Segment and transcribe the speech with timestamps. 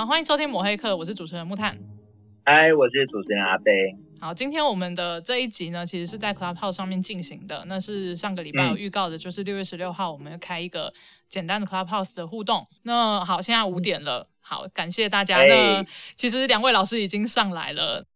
[0.00, 1.78] 好，欢迎收听抹黑客，我是主持人木炭。
[2.46, 3.70] 嗨，我是主持人阿贝。
[4.18, 7.62] 好，今天我们的这一集呢，其实是在 Clubhouse 上面进行的。
[7.66, 10.90] 那是上个礼拜有预告的，就是六月十六号我们要开一个
[11.28, 12.66] 简单的 Clubhouse 的互动。
[12.82, 15.36] 那好，现在五点了，好，感谢大家。
[15.36, 15.86] 那、欸、
[16.16, 18.06] 其实两位老师已经上来了。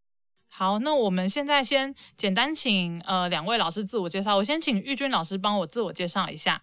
[0.49, 4.39] 好，那我们现在先简单请呃两位老师自我介绍。
[4.39, 6.63] 我先请玉君老师帮我自我介绍一下。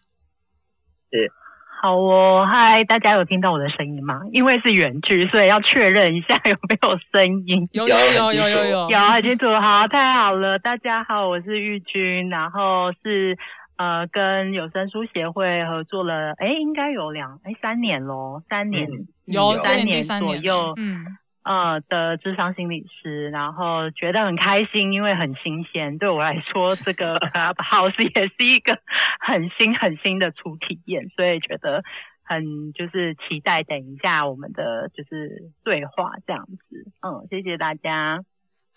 [1.12, 1.32] 是。
[1.82, 4.22] 好哦，嗨，大家有听到我的声音吗？
[4.32, 7.68] 因为是远距，所以要确认一下 有没有声音。
[7.72, 9.48] 有有有有有有，有很清楚。
[9.60, 13.36] 好，太好了，大家好，我是玉君，然后是
[13.78, 21.18] 呃跟有声书协会合作了，哎，应该有两哎三年咯，三年、嗯、有三年左右，嗯。
[21.44, 25.98] 呃的智商心理师，然后觉得很开心，因为很新鲜。
[25.98, 28.80] 对我来说，这个 Clubhouse 也是一个
[29.20, 31.84] 很新很新的初体验，所以觉得
[32.24, 36.86] 很就是期待等一下我们的就是对话这样子。
[37.02, 38.24] 嗯，谢谢大家。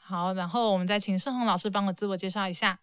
[0.00, 2.78] 好，然后我们再请盛宏老师帮我自我介绍一下。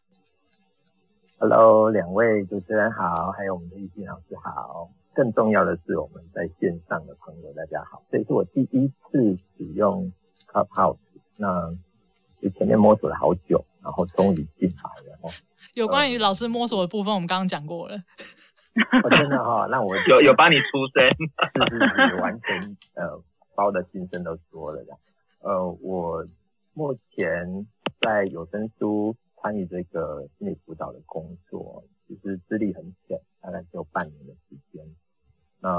[1.40, 4.90] Hello，两位主持人好，还有我们的玉静老师好。
[5.14, 10.12] 更重要的是，我们在线上的朋友，大家好，这是我第一次使用
[10.48, 10.98] Clubhouse，
[11.38, 11.70] 那
[12.42, 15.34] 就前面摸索了好久，然后终于进来了。
[15.74, 17.98] 有关于老师摸索的部分，我们刚刚讲过了。
[19.04, 21.04] 我真的哈，那我 有有帮你出声，
[21.70, 23.22] 是是是，完全呃
[23.54, 24.98] 把我的心声都说了的。
[25.42, 26.26] 呃，我
[26.74, 27.68] 目前
[28.00, 34.82] 在有声书参与这个心理辅导的工作，其实资历很浅，大概只有半年的时间。
[35.64, 35.70] 那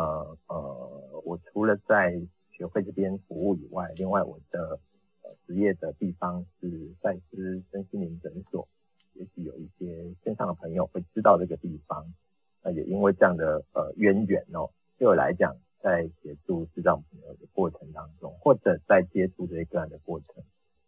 [0.47, 4.79] 呃，我除了在学会这边服务以外，另外我的
[5.23, 8.69] 呃职业的地方是赛斯身心灵诊所，
[9.15, 12.15] 也许有一些线上的朋友会知道这个地方。
[12.63, 20.45] 那也因为这样的呃渊源哦，对我来讲，在协助智障朋友的过程当中，或者在接触这些个案的过程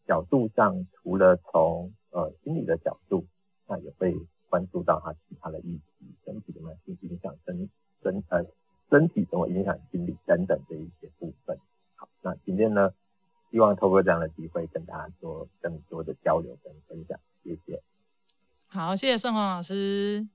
[0.06, 3.26] 角度上，除了从呃心理的角度，
[3.66, 4.14] 那也会
[4.48, 7.68] 关注到他其他的议题，身体的慢性影响身
[8.00, 8.46] 身呃。
[8.90, 11.58] 身体怎么影响心理等等这一些部分。
[11.96, 12.92] 好，那今天呢，
[13.50, 17.82] 希望透过这样的机会跟大家做更多的交流跟分享，谢谢。
[18.68, 20.28] 好，谢谢盛宏老师。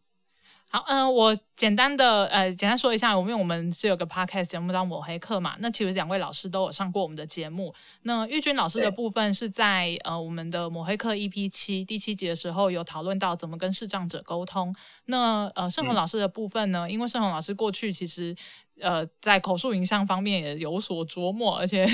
[0.71, 7.73] 好，嗯、呃，我简单的呃，简单说一下，我们我们是有个 podcast 节目叫抹黑课嘛，那其实两位老师都有上过我们的节目。
[8.03, 14.75] 那玉军老师的部分是在呃我们的抹黑课 EP 七第七集的时候有讨论到怎么跟视障者沟通。
[15.05, 18.35] 那呃盛宏老师的部分呢，嗯、因为盛宏老师过去其实。
[18.81, 21.85] 呃，在口述影像方面也有所琢磨，而且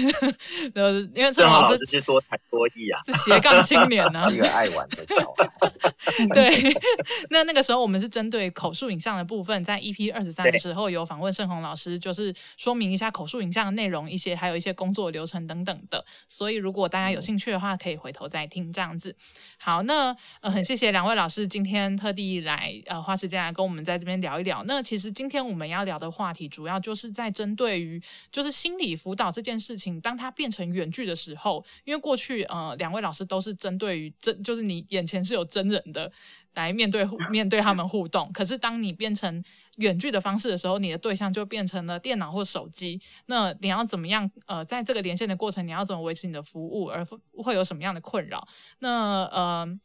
[0.74, 5.50] 呃，因为胜宏老师是多才多艺啊，是斜杠青年呢、啊， 一个爱玩的小孩。
[6.34, 6.74] 对，
[7.32, 16.06] 那那个时候我们是针对口述影像的部分，在 EP 二十三的时候有访问盛宏老师，就是说明一下口述影像的内容，一些还有一些工作流程等等的。
[16.30, 19.16] 所以如果大家有兴趣的话，可以回头再听这样子。
[19.58, 24.64] 好，那呃，很谢谢两位老师今天特地来呃花时间来跟我们在这边聊一聊。
[24.66, 26.75] 那其实今天我们要聊的话题主要。
[26.80, 36.12] 就是在针对于就是心理辅导这件事情，当它变成远距的时候，因为过去呃两位老师都是针对于真就是你眼前是有真人的
[36.54, 39.44] 来面对面对他们互动，可是当你变成
[39.78, 47.06] 远距的方式的时候，你的对象就变成了电脑或手机，那你要怎么样呃在这个连线的过程，你要怎么维持你的服务，而
[47.38, 48.48] 会有什么样的困扰？
[48.80, 49.80] 那呃。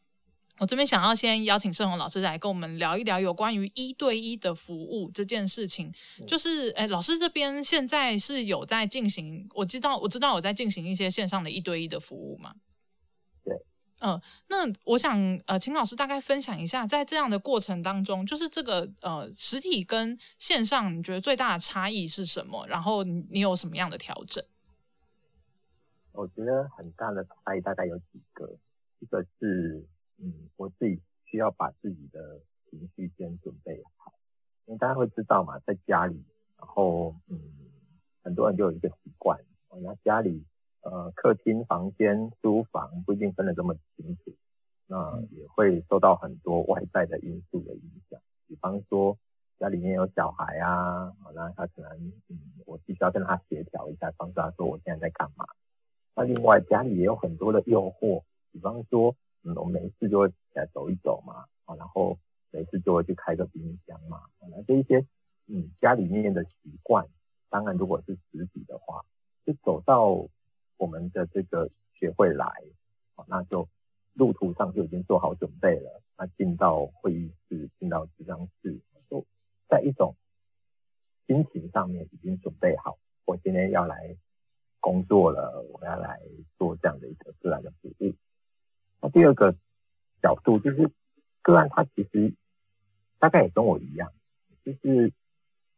[0.60, 5.91] 我这边想要先邀请盛宏老师来跟我们聊一聊有关于一对一的服务这件事情。
[6.28, 12.54] 就是，诶，老师这边现在是有在进行，我知道，我知道我在进行一些线上的一对一的服务嘛？
[13.43, 13.56] 对，
[14.00, 22.66] 嗯、呃，那我想，呃，请老师大概分享一下，在这样的过程当中，就是这个，呃，实体跟线上，你觉得最大的差异是什么？
[22.69, 24.44] 然后你你有什么样的调整？
[26.12, 28.59] 我觉得很大的差异大概有几个，
[28.98, 29.87] 一个是。
[30.22, 34.12] 嗯，我自己需要把自己的情绪先准备好，
[34.66, 36.22] 因为大家会知道嘛，在家里，
[36.59, 37.41] 然后嗯，
[38.22, 39.41] 很多人就有一个习惯，
[39.71, 40.45] 哦，那家里
[40.83, 44.34] 呃，客厅、房间、书房不一定分得这么清楚，
[44.86, 49.16] 那也会受到很多外在的因素的影响，比方说
[49.59, 55.47] 家里面有小孩啊，那他可能嗯，我必须要跟他协调一下，帮助他说我现在在干嘛。
[56.15, 58.22] 那另外家里也有很多的诱惑，
[58.53, 59.16] 比方说。
[59.42, 62.19] 嗯，我每一次就会起来走一走嘛，啊，然后
[62.51, 65.07] 每次就会去开个冰箱嘛，那这一些，
[65.47, 67.07] 嗯，家里面的习惯，
[67.48, 69.04] 当然如果是实体的话，
[69.47, 70.28] 就走到
[70.77, 72.47] 我们的这个学会来，
[73.15, 73.66] 啊，那就
[74.13, 78.78] 路途上就已经做好准备了，那进到会议室，进到纸张室，
[79.09, 79.25] 就
[79.69, 80.15] 在一种
[81.27, 84.16] 心情上面已经准备好，我今天要来
[84.81, 86.21] 工作了，我要来
[86.59, 88.13] 做这样的一个自然的服务。
[89.00, 89.54] 那第二个
[90.22, 90.91] 角度就是
[91.42, 92.34] 个案，他其实
[93.18, 94.12] 大概也跟我一样，
[94.64, 95.12] 就是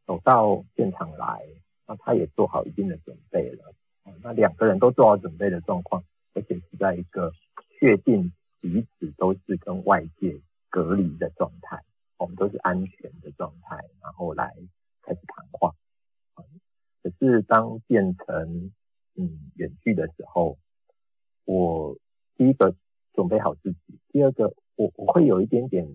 [0.06, 1.46] 走到现场来，
[1.86, 3.74] 那他也做好一定的准备了。
[4.20, 6.02] 那两个人都做好准备的状况，
[6.34, 7.32] 而且是在一个
[7.78, 11.82] 确定彼此都是跟外界隔离的状态，
[12.16, 14.52] 我们都是安全的状态，然后来
[15.02, 15.72] 开始谈话。
[17.02, 18.72] 可是当变成
[19.14, 20.58] 嗯远距的时候，
[21.44, 21.96] 我
[22.36, 22.74] 第一个
[23.22, 25.86] 准备好自己，第二个我我会有一点点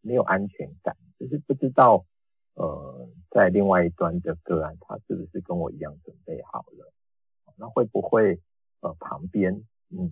[0.00, 2.06] 没有安全感，就是不知道
[2.54, 6.90] 呃在另外一端的个案他是不是跟我一样准备好了。
[7.56, 8.40] 那会不会
[8.80, 10.10] 呃旁边嗯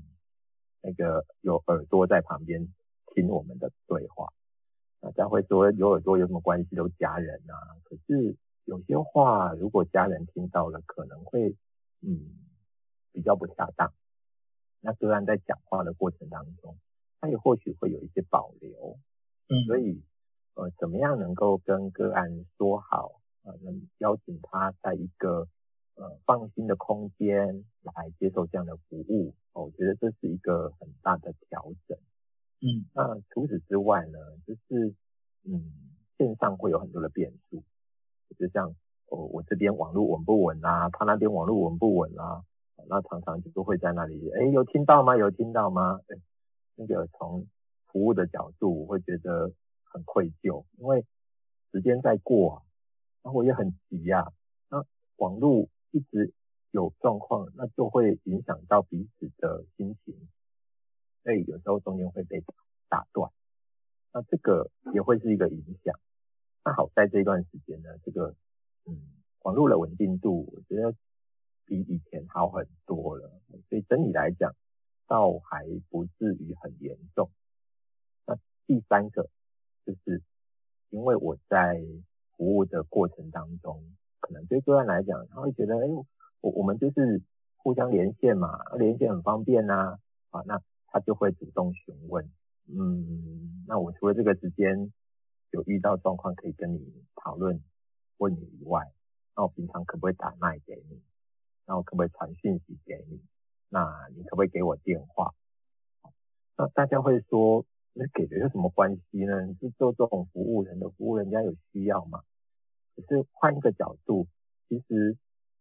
[0.82, 2.68] 那个有耳朵在旁边
[3.14, 4.30] 听我们的对话？
[5.00, 6.76] 大家会说有耳朵有什么关系？
[6.76, 7.80] 都家人啊。
[7.84, 8.36] 可是
[8.66, 11.56] 有些话如果家人听到了，可能会
[12.02, 12.28] 嗯
[13.12, 13.90] 比较不恰当。
[14.86, 16.78] 那个案在讲话的过程当中，
[17.20, 18.96] 他也或许会有一些保留。
[19.48, 20.00] 嗯，所以
[20.54, 23.52] 呃怎么样能够跟个案说好啊？
[23.62, 25.48] 能邀请他在一个。
[25.98, 31.96] 呃，放心的空间来接受这样的服务，哦，我觉得这是一个很大的调整。
[32.60, 34.94] 嗯，那除此之外呢，就是
[35.44, 35.72] 嗯，
[36.18, 37.62] 线上会有很多的变数，
[38.38, 38.74] 就像
[39.06, 42.44] 哦，我这边网络稳不稳啊，他那边网络稳不稳啊，
[42.88, 45.17] 那常常就会在那里，哎，有听到吗？
[45.17, 46.00] 有听到吗？
[46.75, 47.46] 那个从
[47.87, 49.52] 服务的角度，我会觉得
[49.84, 51.05] 很愧疚，因为
[51.73, 52.62] 时间在过啊，
[53.23, 54.32] 然后我也很急呀，
[54.69, 54.84] 那
[55.17, 55.69] 网络。
[55.93, 56.34] 一直
[56.73, 60.29] 有状况，那就会影响到彼此的心情，
[61.22, 62.44] 所以有时候中间会被
[62.90, 63.32] 打断，
[64.12, 65.99] 那这个也会是一个影响。
[66.62, 68.34] 那好在这段时间呢，这个
[68.84, 69.00] 嗯
[69.40, 70.93] 网络的稳定度，我觉得
[71.66, 73.30] 比以前好很多了，
[73.68, 74.54] 所以整体来讲
[75.06, 77.30] 倒还不至于很严重。
[78.26, 79.28] 那第三个
[79.84, 80.22] 就是
[80.88, 81.84] 因为我在
[82.36, 83.82] 服务的过程当中。
[84.18, 85.86] 可能对个案来讲，他会觉得，哎，
[86.40, 87.22] 我我们就是
[87.58, 92.28] 互相连线嘛，连线很方便呐，啊，啊，那他就会主动询问，
[92.66, 94.92] 嗯，那我除了这个时间
[95.52, 97.62] 有遇到状况可以跟你讨论
[98.16, 98.90] 问你以外，
[99.36, 101.00] 那我平常可不可以打麦给你？
[101.66, 103.20] 那我可不可以传讯息给你？
[103.68, 105.34] 那你可不可以给我电话？
[106.56, 109.44] 那大家会说，那给的有什么关系呢？
[109.44, 112.22] 你是做这种服务人的服务，人家有需要吗？
[112.94, 114.26] 可是换一个角度，
[114.68, 115.18] 其实，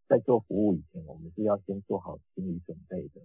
[0.07, 3.21] 在做服务以前，我们是要先做好心理准备的。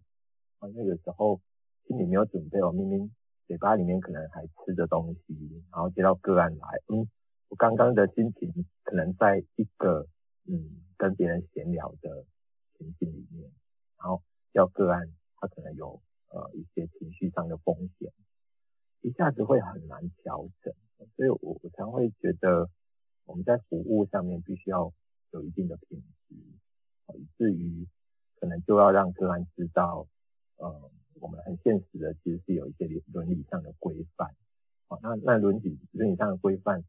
[0.59, 1.41] 啊，那个时候
[1.87, 3.11] 心里没有准备，我明明
[3.47, 7.09] 嘴巴里面可能还吃着东西，然后接到个案来，嗯，
[7.49, 10.07] 我刚刚的心情可能在一个
[10.47, 12.25] 嗯跟别人闲聊的
[12.81, 13.53] 情境里面，
[13.97, 15.07] 然后叫个案，
[15.37, 18.11] 他可能有呃一些情绪上的风险，
[19.03, 20.75] 一下子会很难调整。
[21.15, 22.69] 所以我我常会觉得。
[23.27, 24.93] 我们在服务上面必须要
[25.31, 26.35] 有一定的品质，
[27.15, 27.87] 以至于
[28.35, 30.09] 可能就要让个案知道，
[30.57, 30.91] 呃，
[31.21, 34.35] 我们很现实的其实是有一些伦理上的规范，
[34.89, 36.83] 啊，那那伦理伦理上的规范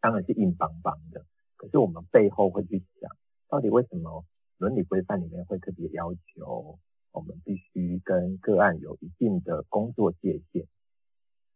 [0.00, 3.08] 当然是硬邦邦的，可是我们背后会去想，
[3.46, 4.24] 到底为什么
[4.62, 6.78] 伦理规范里面会特别要求
[7.10, 10.66] 我们必须跟个案有一定的工作界限，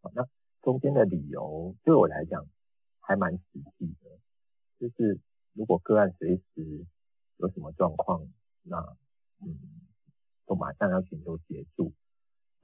[0.01, 0.27] 啊，那
[0.61, 2.45] 中间的理由对我来讲。
[3.09, 4.19] 还蛮实际的，
[4.81, 5.21] 就是
[5.53, 6.85] 如果个案随时
[7.37, 8.27] 有什么状况，
[8.65, 8.97] 那
[9.41, 9.57] 嗯，
[10.45, 11.93] 都马上要寻求协助。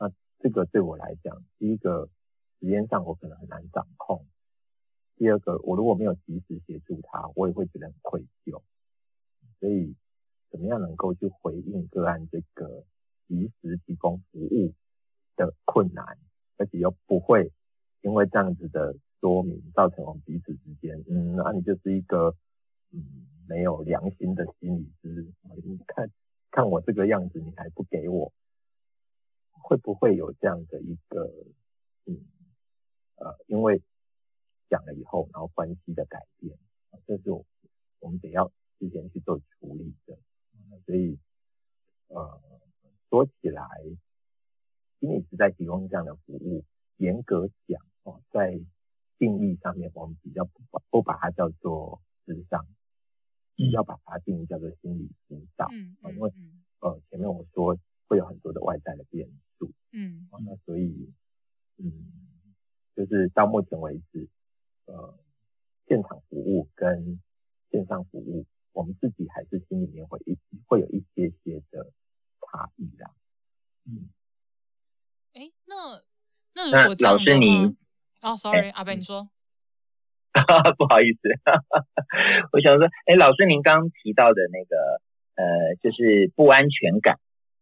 [0.01, 2.11] 那这个对我来讲，第一个
[2.59, 4.27] 时间上我可能很难掌控，
[5.15, 8.61] 第二个我如果没有及时协助他，我也会觉得很愧疚。
[9.61, 9.95] 所以，
[10.53, 12.85] 怎么样能够去回应个案这个
[13.27, 14.73] 及时提供服务
[15.35, 16.19] 的困难，
[16.59, 17.51] 而且又不会
[18.03, 18.95] 因为这样子的。
[19.23, 22.35] 说明造成我们彼此之间，嗯，那你就是一个
[22.91, 25.33] 嗯没有良心的心理师，
[25.63, 26.11] 你看
[26.51, 28.33] 看我这个样子，你还不给我，
[29.53, 31.33] 会不会有这样的一个
[32.07, 32.19] 嗯
[33.15, 33.81] 呃，因为
[34.69, 36.59] 讲了以后，然后关系的改变，
[37.07, 37.45] 这是我
[38.01, 40.19] 我们得要之前去做处理的，
[40.87, 41.19] 所以
[42.09, 42.41] 呃
[43.09, 43.67] 说起来，
[45.01, 46.65] 心理师在提供这样的服务，
[46.97, 48.61] 严格讲哦，在
[49.19, 52.67] 定义上面，我们比较不把不把它叫做智商，
[53.57, 55.69] 嗯，要把它定义叫做心理辅导。
[55.71, 56.33] 嗯，因为
[56.81, 61.13] 呃前面我说会有很多的外在的变数，嗯，那所以
[61.77, 61.93] 嗯，
[62.97, 64.29] 就是到目前为止，
[64.87, 65.19] 呃，
[65.87, 67.21] 现场服务跟
[67.71, 70.37] 线上服务，我们自己还是心里面会一
[70.67, 71.93] 会有一些些的
[72.41, 73.11] 差异啦，
[73.87, 74.09] 嗯。
[75.35, 76.03] 哎那
[76.55, 77.77] 那如果这样的话，老师你
[78.21, 79.31] 哦，sorry，阿贝你说，
[80.77, 81.21] 不好意思，
[82.53, 85.01] 我想说，哎，老师您刚刚提到的那个
[85.35, 87.19] 呃，就是不安全感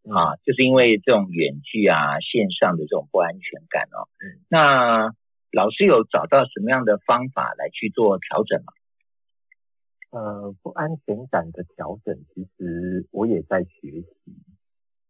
[0.09, 4.09] 啊，就是因为这种远距啊、线上的这种不安全感哦，
[4.49, 5.13] 那
[5.51, 8.73] 老师有找到什么样的方法来去做调整吗？
[10.11, 14.35] 呃，不安全感的调整，其实我也在学习，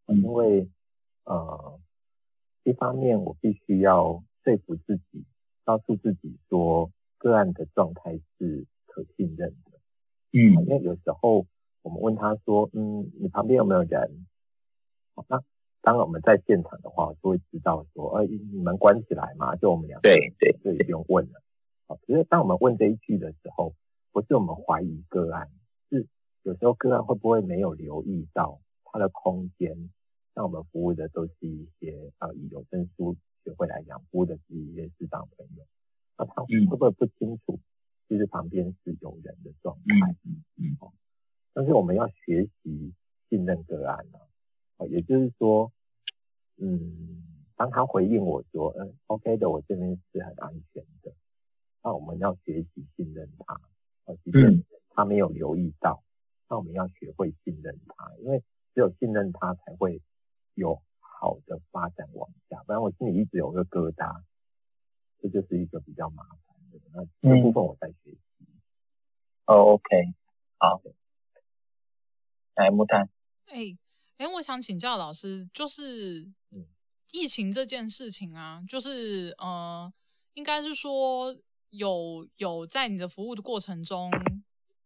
[0.06, 0.70] 因为
[1.26, 1.80] 呃，
[2.64, 5.26] 一方面我必须要说服自己，
[5.64, 9.80] 告诉自己说个案的状态是可信任的，
[10.34, 11.48] 嗯，因为有时候
[11.82, 14.28] 我们问他说，嗯，你旁边有没有人？
[15.16, 15.42] 好那
[15.82, 21.42] 当我们在现场的话，就会知道说，呃，你们关起来嘛，就我们两个，对对，就不用问了。
[21.88, 23.74] 好，只是当我们问这一句的时候，
[24.22, 25.50] 不是我们怀疑个案，
[25.90, 26.08] 是
[26.44, 29.90] 有时候个案会不会没有留意到他的空间？
[30.36, 35.66] 像我们服务的都是一些呃以有声书学会来讲，服务的是一些视障朋友，
[36.20, 37.60] 那他会不会不清楚，
[38.08, 40.16] 其实旁边是有人的状态？
[40.24, 40.78] 嗯嗯。
[40.80, 40.94] 哦，
[41.54, 42.94] 但是我们要学习
[43.28, 44.20] 信任个案呢，
[44.78, 45.72] 哦，也就是说，
[46.58, 47.24] 嗯，
[47.56, 51.12] 当他回应我说，嗯，OK 的，我这边是很安全的，
[51.84, 53.60] 那我们要学习信任他。
[54.24, 56.04] 即便他没有留意到，
[56.50, 58.40] 那我们要学会信任他，因为
[58.74, 60.02] 只有信任他，才会
[60.54, 62.62] 有好的发展往下。
[62.64, 64.24] 不然我心里一直有个疙瘩，
[65.22, 66.80] 这就是一个比较麻烦的。
[66.94, 68.18] 那这部分我在学习。
[69.46, 70.14] 哦、嗯 oh,，OK，
[70.58, 70.82] 好。
[72.56, 73.10] 来木炭。
[73.46, 73.78] 哎
[74.18, 76.32] 哎，我想请教老师，就是
[77.12, 79.92] 疫情这件事情啊，就是呃，
[80.34, 81.36] 应该是说。
[81.72, 84.12] 有有在你的服务的过程中，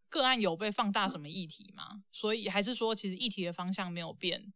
[0.08, 2.02] 个案有被放大什么议题吗？
[2.12, 4.52] 所以还是说，其实议题的方向没有变？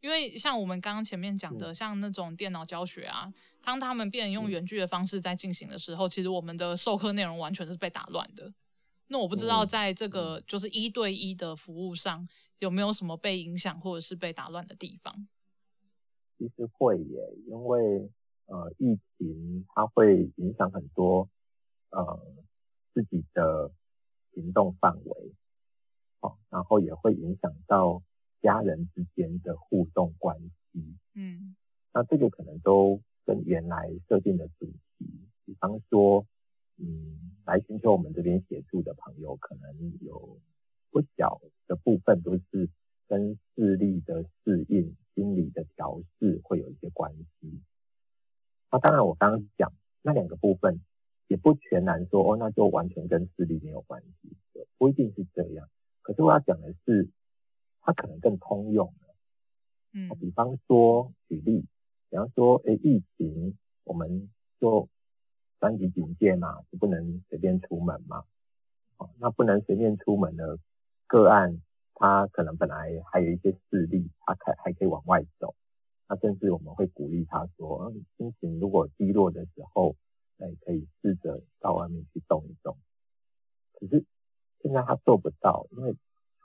[0.00, 3.32] 因为像我们刚刚前面讲的，像那种电脑教学啊，
[3.62, 8.52] 当他们变成用原句的方式在进行的时候，其实我们的授课内容完全是被打乱的。
[9.08, 15.26] 那我不知道在这个就是一对一的服务上，有没有什么被影响或者是被打乱的地方？
[16.38, 18.08] 其实会耶，因为
[18.46, 21.28] 呃，疫情它会影响很多。
[21.90, 22.20] 呃，
[22.92, 23.70] 自己的
[24.34, 25.32] 行动范围，
[26.20, 28.02] 好、哦，然后也会影响到
[28.42, 30.96] 家人之间的互动关系。
[31.14, 31.56] 嗯，
[31.94, 34.66] 那这个可能都跟原来设定的主
[34.98, 35.06] 题，
[35.46, 36.26] 比方说，
[36.76, 40.38] 嗯，来寻求我们这边协助的朋友，可能有
[40.90, 42.68] 不小的部分都是
[43.06, 47.62] 跟视力的适应、心理的调试会有一些关系。
[48.70, 50.80] 那当然，我刚刚讲那两个部分。
[51.28, 54.36] 也不全然说哦，那就完全跟视力没有关系，
[54.78, 55.68] 不一定是这样。
[56.00, 57.08] 可是我要讲的是，
[57.82, 59.14] 它可能更通用的。
[59.92, 61.66] 嗯，比方说举例，
[62.08, 64.88] 比方说，哎，疫情，我们就
[65.60, 68.24] 三级警戒嘛，就不能随便出门嘛。
[68.96, 70.58] 哦，那不能随便出门的
[71.06, 71.60] 个案，
[71.94, 75.54] 他可能本来还有一些视力，他可还可以往外走。
[76.08, 79.94] 那甚至我们会鼓励他说，嗯，心情如果低落的时候。
[80.38, 82.78] 哎，可以试着到外面去动一动。
[83.72, 84.04] 可是
[84.60, 85.96] 现在他做不到，因为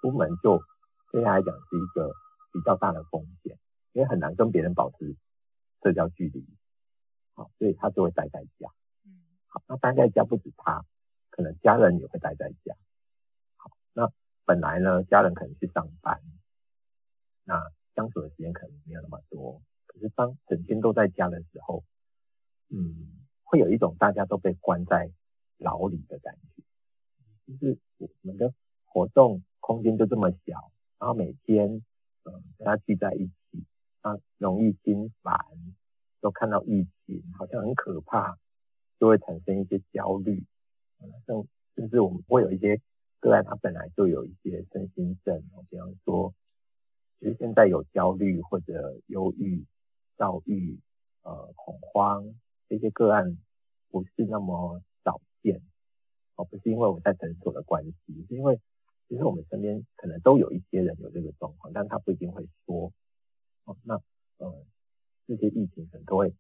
[0.02, 0.62] 出门就
[1.12, 2.12] 对他来讲是一个
[2.52, 3.58] 比较大的风险，
[3.92, 5.16] 因为很难跟别人保持
[5.82, 6.46] 社交距离。
[7.34, 8.70] 好，所以他就会待在家。
[9.06, 10.86] 嗯，好，那待在家不止他，
[11.30, 12.76] 可能家人也会待在家。
[13.58, 14.12] 好，那
[14.46, 16.22] 本来呢，家人可能去上班，
[17.44, 19.62] 那相处的时间可能没有那么多。
[19.86, 21.84] 可是当整天都在家的时候，
[22.70, 23.23] 嗯。
[23.54, 25.12] 会有一种大家都被关在
[25.60, 26.64] 牢里的感觉，
[27.46, 28.52] 就是我们的
[28.84, 31.84] 活动空间就这么小，然后每天
[32.24, 33.64] 嗯大家聚在一起，
[34.02, 35.38] 啊容易心烦，
[36.20, 38.40] 都看到疫情好像很可怕，
[39.00, 40.44] 就会产生一些焦虑，
[41.28, 42.82] 甚甚至我们会有一些
[43.20, 46.34] 个案，他本来就有一些身心症，比方说
[47.20, 49.64] 其实现在有焦虑或者忧郁、
[50.18, 50.80] 躁郁、
[51.22, 52.34] 呃恐慌。
[52.74, 53.38] 这些个案
[53.92, 55.62] 不是那么少见，
[56.36, 58.60] 哦，不是因为我在诊所的关系，是因为
[59.08, 62.92] 其实我们身边可能都有一些人有这个状况，但他不一定会说，
[63.66, 64.02] 哦，那
[64.38, 64.66] 呃
[65.28, 66.34] 这些疫情可能都会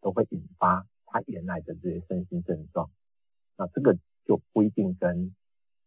[0.00, 2.88] 都会引发他原来的这些身心症状，
[3.56, 5.34] 那这个就不一定跟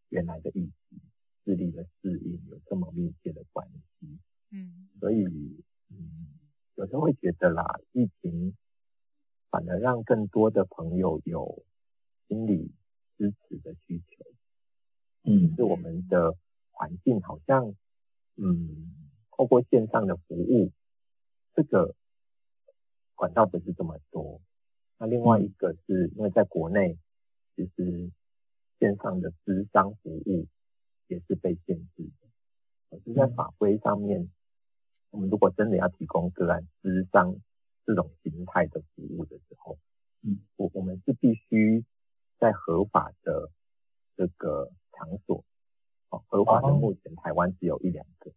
[0.10, 1.00] 原来的疫情
[1.46, 3.66] 智力的适应有这么密切的关
[4.02, 5.24] 系，嗯，所以
[5.88, 6.28] 嗯
[6.76, 8.54] 有时候会觉得啦，疫情。
[9.56, 11.64] 反而让更多的朋友有
[12.28, 12.74] 心理
[13.18, 14.26] 支持的需求，
[15.24, 16.36] 嗯，是我们的
[16.72, 17.74] 环境好像，
[18.36, 18.94] 嗯，
[19.32, 20.74] 透过线上的服务，
[21.56, 21.96] 这个
[23.16, 24.42] 管道不是这么多。
[24.98, 26.98] 那另外一个是因为在国内，
[27.56, 28.12] 其实
[28.78, 30.48] 线上的咨商服务
[31.08, 32.98] 也是被限制的。
[32.98, 34.30] 就是在法规上面，
[35.12, 37.38] 我们如果真的要提供个案咨商
[37.86, 39.78] 这种形态的服务的时候，
[40.24, 41.84] 嗯，我我们是必须
[42.40, 43.50] 在合法的
[44.18, 45.44] 这个场所，
[46.10, 48.32] 哦，合法的目前台湾只有一两个，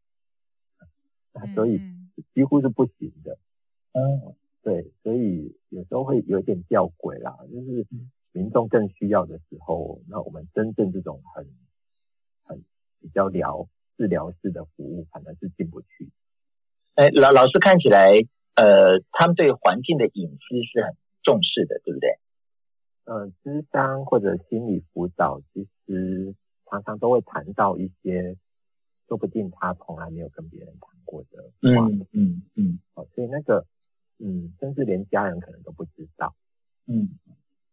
[1.33, 1.81] 那所以
[2.35, 3.39] 几乎是不行的。
[3.93, 7.87] 嗯，对，所以有时候会有点吊诡啦，就是
[8.33, 11.49] 民众更需要的时候，那我们真正这种很
[12.45, 12.63] 很
[13.01, 16.11] 比较疗治疗式的服务，反而是进不去。
[16.95, 18.11] 哎，老老师看起来，
[18.59, 22.19] 呃，他们对环境的隐私是很重视的，对不对？
[23.05, 26.35] 呃，咨商或者心理辅导，其实
[26.67, 28.37] 常常都会谈到一些，
[29.07, 31.89] 说不定他从来没有跟别人谈过的话。
[31.89, 32.79] 嗯嗯嗯。
[32.95, 33.65] 哦，所以那个。
[34.21, 36.35] 嗯，甚至连家人可能都不知道。
[36.87, 37.21] 嗯，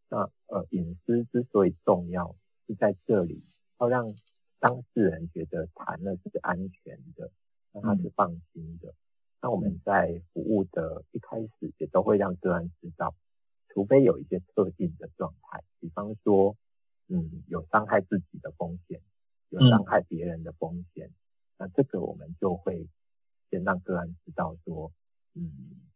[0.10, 2.36] 那呃，隐私之所以重要，
[2.68, 3.42] 是在这里
[3.80, 4.14] 要让
[4.60, 7.32] 当事人觉得谈了是安全的，
[7.72, 8.94] 让他是放心的。
[9.46, 13.14] 那我们在服务的一开始，也都会让个案知道，
[13.70, 16.58] 除非有一些特定的状态，比方说，
[17.10, 19.00] 嗯，有伤害自己的风险，
[19.50, 21.12] 有伤害别人的风险，
[21.60, 22.88] 那这个我们就会
[23.52, 24.92] 先让个案知道说，
[25.36, 25.52] 嗯。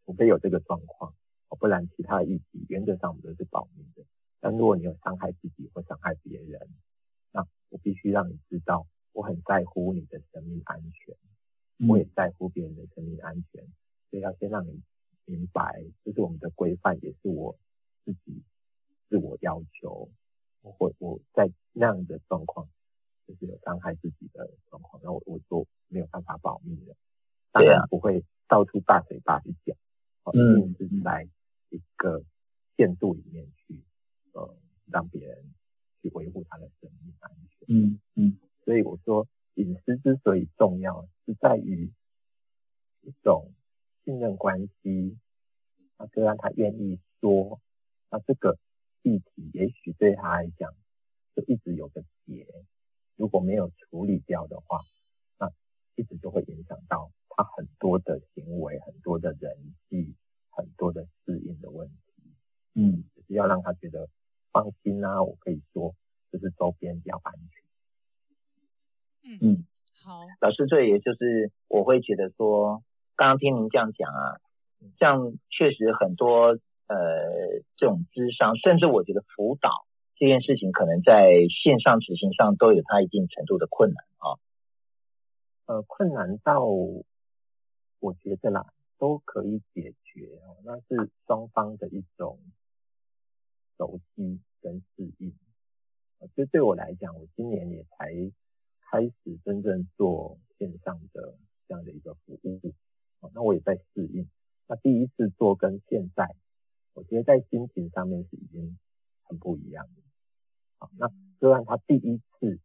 [0.05, 1.15] 除非有这个状况，
[1.59, 4.03] 不然其他的议题原则上我们都是保密的。
[4.39, 6.69] 但如果你有伤害自己或伤害别人，
[7.31, 11.15] 那我必须让你知道，我很在乎你的生命安全，
[11.88, 13.63] 我也在乎别人的生命安全，
[14.09, 14.81] 所以要先让你
[15.25, 17.57] 明白，这是我们的规范，也是我
[18.03, 18.41] 自己
[19.07, 20.09] 自我要求。
[20.62, 22.67] 或我在那样的状况，
[23.25, 26.93] 就是有伤害自己的状况，那我我就没有办法保密了，
[27.53, 29.77] 当然不会到处大嘴巴去讲。
[30.34, 31.30] 嗯，是在
[31.69, 32.21] 一个
[32.75, 33.82] 限度里面去，
[34.34, 34.53] 呃，
[34.91, 35.45] 让别人
[36.01, 37.65] 去维护他的生命安全。
[37.69, 41.91] 嗯嗯，所以我说隐私之所以重要，是在于
[43.02, 43.54] 一种
[44.04, 45.17] 信任关系。
[45.97, 47.60] 那就让他愿意说，
[48.10, 48.58] 那这个
[49.02, 50.73] 议题也许对他来讲
[51.36, 52.47] 就一直有个结，
[53.15, 54.82] 如果没有处理掉的话，
[55.38, 55.52] 那
[55.95, 57.12] 一直就会影响到。
[57.30, 60.13] 他很多的行为，很多的人际，
[60.49, 62.23] 很多的适应的问题，
[62.73, 64.10] 嗯，就是要让他觉得
[64.52, 65.23] 放心啊。
[65.23, 65.95] 我可以说，
[66.34, 67.63] 就是周边比较安全。
[69.23, 69.65] 嗯嗯，
[70.03, 72.83] 好，老师，这也就是我会觉得说，
[73.15, 74.39] 刚刚听您这样讲啊，
[74.97, 76.57] 这样确实很多
[76.88, 76.97] 呃
[77.77, 79.85] 这种咨商，甚至我觉得辅导
[80.15, 81.31] 这件事情，可能在
[81.63, 84.39] 线上执行上都有它一定程度的困难啊。
[85.65, 86.65] 呃，困难到。
[88.01, 88.65] 我觉得啦，
[88.97, 92.39] 都可以解决哦，那是双方的一种
[93.77, 95.33] 熟悉跟适应。
[96.33, 98.13] 所以对我来讲，我今年也才
[98.89, 102.73] 开始真正做线上的这样的一个服务，
[103.34, 104.28] 那我也在适应。
[104.67, 106.36] 那第一次做跟现在，
[106.93, 108.78] 我觉得在心情上面是已经
[109.23, 110.02] 很不一样的。
[110.78, 112.60] 好，那虽然他第一次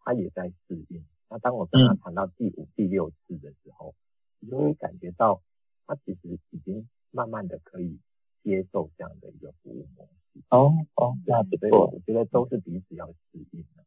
[0.00, 3.94] 他也在适应，那当我跟他谈到第五、嗯、第六次的时候。
[4.40, 5.42] 你就会感觉到，
[5.84, 7.98] 他其实已经慢慢的可以
[8.44, 10.40] 接受这样的一个服务模式。
[10.50, 13.84] 哦哦，那不错，我觉得都是彼此要适应的。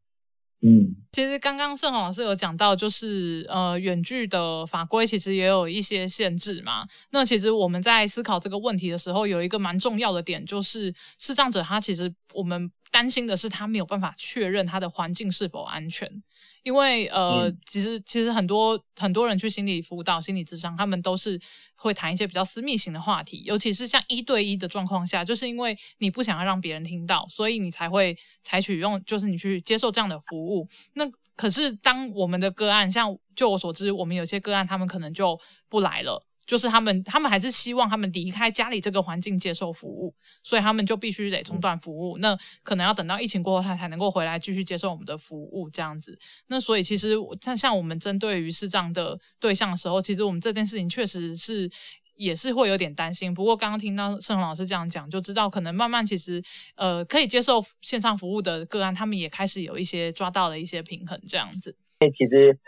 [0.64, 6.86] 嗯，其实刚刚盛宏老师有讲到，就是呃，远距的法规其实也有一些限制嘛。
[7.10, 16.22] 那其实我们在思考这个问题的时候，有一个蛮重要的点，就是视障者他其实我们担心的是他没有办法确认他的环境是否安全。
[16.62, 21.40] 因为呃，嗯、其实其实很多很多人去心理辅导、心理咨商，他们都是
[21.74, 30.68] 会谈一些比较私密型的话题，尤其是像一对一的状况下，就是因为你不想要让别人听到，所以你才会采取用，就是你去接受这样的服务。
[30.94, 36.24] 那可是当我们的个案，像就我所知，我们有些个案，他们可能就不来了。
[36.44, 42.18] 就是他们，他们还是希望他们离开家里这个环境接受服务，所以他们就必须得中断服务。
[42.18, 46.18] 那可能要等到疫情过后，他才能够回来继续接受我们的服务这样子。
[46.48, 51.70] 那所以其实像像我们针对于视障的对象的时候，其实我们这件事情确实是
[52.16, 53.32] 也是会有点担心。
[53.32, 56.42] 不过刚刚听到胜宏老师这样讲，就知道可能慢慢其实
[56.74, 61.76] 呃可以接受线上服务的个案，他们也开始有一些抓到了一些平衡这样子。
[62.00, 62.58] 其实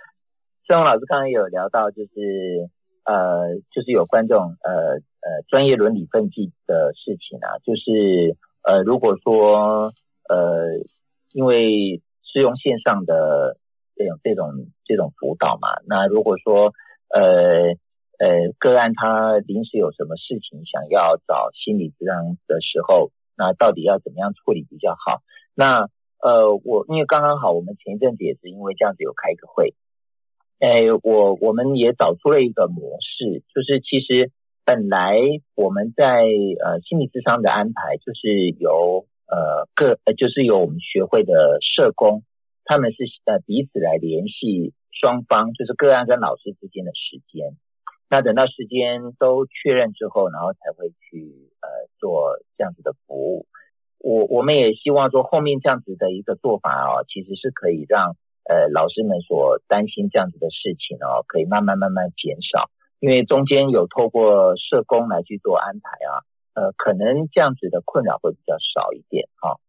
[0.68, 2.70] 胜宏老师刚刚也有聊到，就是。
[3.04, 4.72] 呃，就是有关这种呃
[5.20, 9.92] 呃专业伦理分析的事情啊，就是呃如果说
[10.28, 10.78] 呃
[11.32, 13.58] 因为是用线上的
[13.94, 14.52] 这种这种
[14.84, 16.72] 这种辅导嘛，那如果说
[17.08, 17.76] 呃
[18.18, 25.22] 呃个案他临时有什么事情想要找心理咨商的时候，那到底要怎么样处理比较好？
[25.54, 25.88] 那
[26.22, 29.74] 呃我因为刚刚好我们前一阵子也是因为这样子有开一个会，
[30.60, 34.30] 哎我我们也找出了一个模式，就是其实
[34.64, 35.18] 本来
[35.54, 42.22] 我们在呃心理咨商的安排就是由呃个呃就是由我们学会的社工。
[42.66, 47.56] 他们是呃彼此来联系双方，就是个案跟老师之间的时间。
[48.08, 53.46] 那等到时间都确认之后，然后才会去呃做这样子的服务。
[53.98, 58.16] 我我们也希望说后面这样子的一个做法哦，其实是可以让
[58.48, 62.70] 呃老师们所担心这样子的事情哦，可以慢慢慢慢减少。
[63.00, 69.50] 因为中间有透过社工来去做安排啊，呃，可能这样子的困扰会比较少一点哈。
[69.50, 69.60] 哦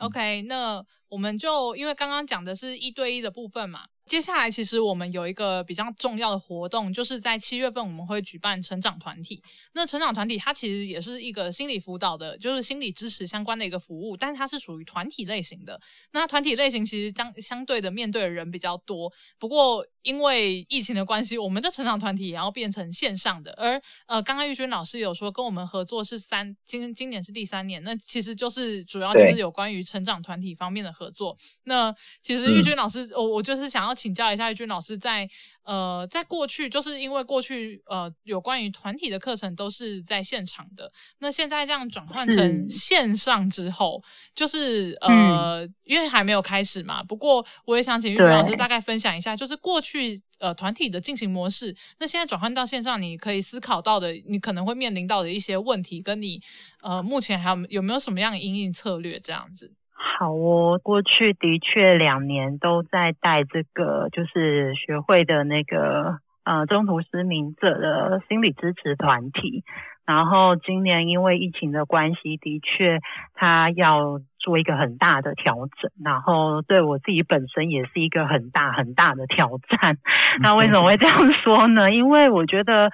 [0.00, 3.80] OK，那我们就因为刚刚讲的是一对一的部分嘛。
[4.10, 9.40] 接下来，其实我们有一个比较重要的活动，就是在七月份我们会举办成长团体。
[9.72, 15.80] 那成长团体它其实也是一个心理辅导的，就是心理支持相关的一个服务，但是它是属于团体类型的。
[16.10, 19.12] 那团体类型其实相相对的面对的人比较多。
[19.38, 23.52] 不过因为疫情的关系，我们的成长团体也要变成线上的。
[23.52, 31.36] 而呃，刚刚玉娟老师有说跟我们合作是三今今年是第三年，那其实就是主要就是有关于成长团体方面的合作。
[31.62, 33.94] 那其实玉娟老师，我、嗯、我就是想要。
[34.00, 35.32] 请教一下玉娟老师在，在
[35.70, 44.02] 呃，在过去，就是因为过去呃，有关于团体的课程都是在现场的，那现在这样转换成线上之后，
[44.34, 47.04] 就是呃、嗯，因为还没有开始嘛。
[47.04, 56.42] 不过我也想请玉君老师大概分享一下，就是过去呃团体的进行模式，那现在转换到线上，你可以思考到的，你可能会面临到的一些问题，跟你
[56.82, 59.72] 呃目前还有有没有什么样的应应策略这样子？
[60.20, 69.64] 好哦，过去的确两年都在带这个，就是学会的那个呃中途失明者的心理支持团体。
[70.04, 72.98] 然后今年因为疫情的关系，的确
[73.32, 79.96] 他要做一个很大的调整，然后对我自己本身也是一个很大很大的挑战。
[80.42, 81.90] 那为什么会这样说呢？
[81.90, 82.90] 因为我觉得。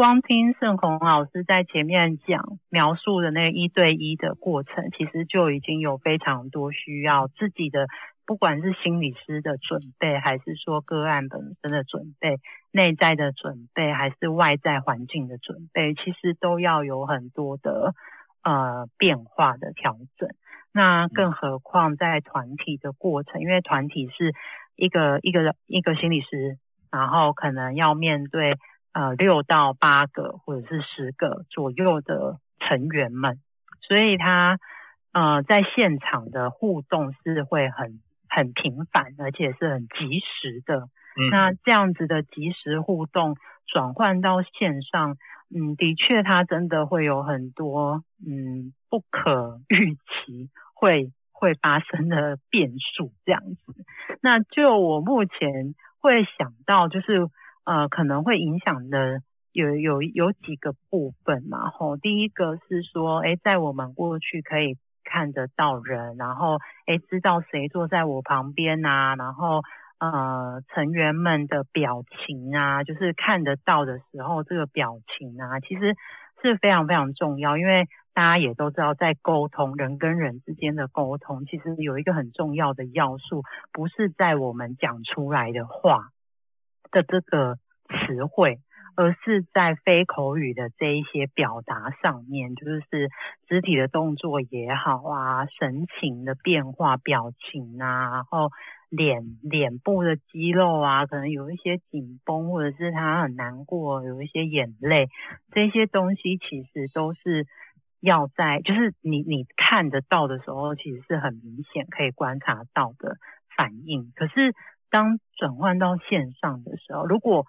[0.00, 7.86] 光听胜鸿老师在前面讲描述的那个一对一的过程，其实就已经有非常多需要自己的，
[8.24, 12.38] 不管是心理师的准备，还是说个案本身的准备，
[12.72, 17.92] 内在的准备，还是外在环境的准备，其实都要有很多的
[18.42, 20.30] 呃变化的调整。
[20.72, 24.32] 那更何况在团体的过程，因为团体是
[24.76, 26.56] 一个一个一个心理师，
[26.90, 28.56] 然后可能要面对。
[28.92, 33.38] 呃，六到八个或者是十个左右的成员们，
[33.86, 34.58] 所以他
[35.12, 40.88] 呃在现场的互动是会很很频繁，而且是很及时的。
[41.16, 41.30] 嗯。
[41.30, 43.36] 那这样子的及时互动
[43.68, 45.16] 转换到线上，
[45.54, 53.84] 嗯，的确他真的会有很多嗯不可预期会会发生的变数这样子。
[54.20, 57.28] 那就我目前会想到就是。
[57.70, 59.20] 呃，可能会影响的
[59.52, 66.56] 有有有几个部分嘛，吼，第一个是说，哎，在我们过去可以看得到人，然后
[66.86, 69.62] 哎，知道谁坐在我旁边啊，然后
[70.00, 75.94] 呃，成员们的表情啊，就是看得到的时候，这个表情啊，其实
[76.42, 86.08] 是非常非常重要，因为大家也都知道，在沟通人跟人之间的沟通，其实有一个很重要的要素，不是在我们讲出来的话。
[86.90, 87.56] 的这个
[87.88, 88.58] 词汇，
[88.96, 93.10] 而是在非口语的这一些表达上面，就是
[93.48, 98.50] 肢体的动作也好啊，神情的变化、表情啊，然后
[98.90, 105.08] 脸脸部的肌肉啊，可能有一些紧绷，或者是他很难过，有一些眼泪，
[105.52, 107.46] 这些东西其实都是
[108.00, 113.16] 要在，就是你你看得到的时候，其实是很明显可以观察到的
[113.56, 114.54] 反应，可是。
[114.90, 117.46] 当转换到线上的时候，如果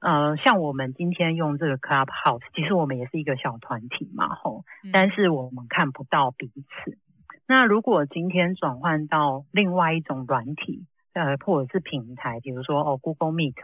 [0.00, 6.98] 呃像我们今天用这个 Clubhouse，其实我们也是一个小团体嘛，吼，但是我们看不到彼此。
[7.46, 13.56] 那如果今天转换到另外一种软体，呃，或者是平台，比如说哦 Google Meet，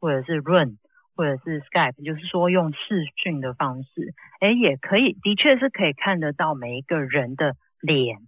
[0.00, 0.78] 或者是 Run，
[1.14, 8.18] 或者是 Skype，就是说用视讯的方式，哎，也可以，的确是可以看得到每一个人的脸。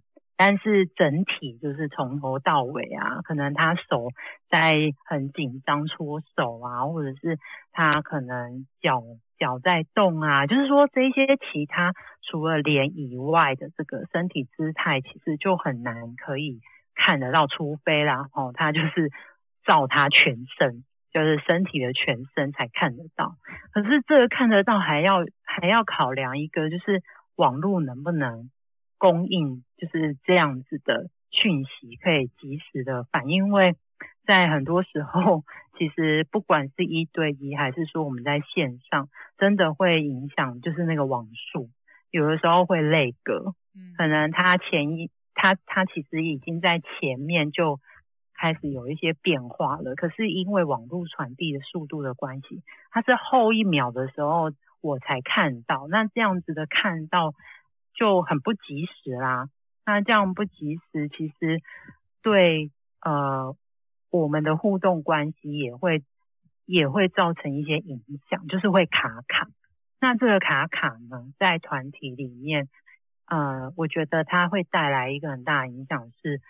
[0.41, 4.07] 但是整体就是从头到尾啊，可能他手
[4.49, 7.37] 在很紧张搓手啊，或者是
[7.73, 9.03] 他可能脚
[9.37, 16.61] 脚在动啊，就是说这些其他除了脸以外的这个身体姿态，其实就很难可以
[16.95, 19.11] 看得到，除非然后他就是
[19.65, 23.35] 照他全身就是身体的全身才看得到。
[23.73, 27.03] 可是这个看得到还要还要考量一个，就是
[27.35, 28.49] 网络能不能
[28.99, 33.75] 供应，就是这样子的讯息可以及时的反 应，因为
[34.27, 35.43] 在很多时候，
[35.79, 39.09] 其实不管是一对一还是说我们在线上，
[39.39, 41.71] 真的会影响，就是那个网速，
[42.11, 43.55] 有的时候会累格，
[43.97, 47.79] 可能他前一他他其实已经在前面就。
[48.41, 57.33] 开始有一些变化了，可是因为网络传递的速度的关系，它是后一秒的时候我才看到，那这样子的看到
[57.99, 59.49] 就很不及时啦。
[59.85, 61.61] 那这样不及时，其实
[62.23, 63.55] 对呃
[64.09, 66.03] 我们的互动关系也会
[66.65, 69.49] 也会造成一些影响，就是会卡卡。
[69.99, 72.69] 那这个卡卡呢，在团体里面，
[73.25, 76.41] 呃，我觉得它会带来一个很大的影响是。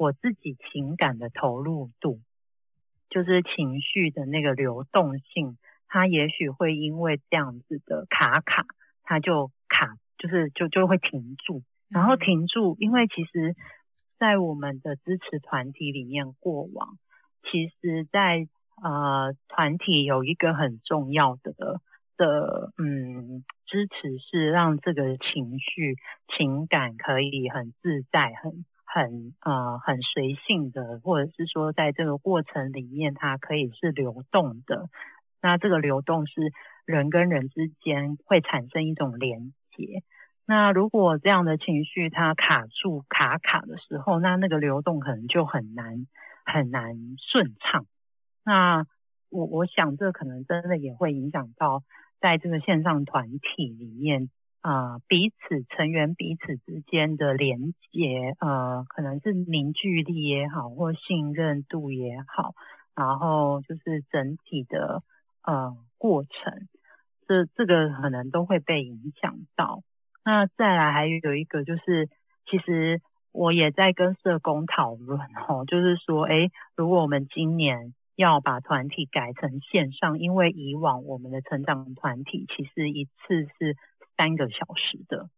[0.00, 2.20] 我自己情感的投入度，
[3.10, 5.58] 就是情绪的那个流动性，
[5.88, 8.64] 它也许会因为这样子的卡卡，
[9.02, 13.54] 它就卡，就是就就会停住，然后停住，因为其实，
[14.18, 16.98] 在我们的支持团体里面，过往
[17.50, 18.46] 其实在
[18.82, 21.80] 呃团体有一个很重要的
[22.16, 25.96] 的嗯支持，是让这个情绪
[26.36, 28.64] 情感可以很自在很。
[28.90, 34.88] 很呃很随性的，或者是说在这个过程里面，它可以是流动的。
[35.42, 36.54] 那这个流动是
[36.86, 39.52] 人跟人之间会产生一种连
[40.46, 46.06] 那如果这样的情绪它卡住卡卡的时候，那那个流动可能就很难
[46.44, 46.96] 很难
[47.30, 47.86] 顺畅。
[48.44, 48.84] 那
[49.30, 51.82] 我我想这可能真的也会影响到
[52.20, 54.30] 在这个线上团体里面。
[54.60, 62.54] 啊、彼此成员彼此之间的连接，呃，可能是凝聚力也好，或信任度也好，
[62.94, 65.00] 然后就是整体的
[65.42, 66.68] 呃过程，
[67.28, 69.82] 这这个可能都会被影响到。
[70.24, 72.08] 那再来还有一个就是，
[72.50, 83.76] 其实我也在跟社工讨论哦，就是说，诶，如果我们今年要把团体改成线上，因为以往我们的成长团体其实一次是。
[84.20, 85.30] 三个小时的，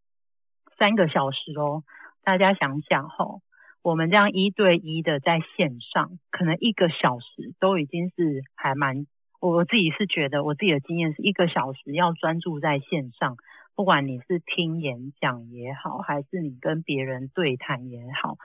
[0.78, 1.84] 三个小时哦，
[2.24, 3.42] 大家想想吼，
[3.82, 9.04] 我们这样一对一的在线上，可能一个小时都已经是还蛮，
[9.40, 13.36] 我自己是觉得我自己的经验是一个小时要专注在线上，
[13.74, 18.36] 不管你是听演讲也好，还是你跟别人对谈也好，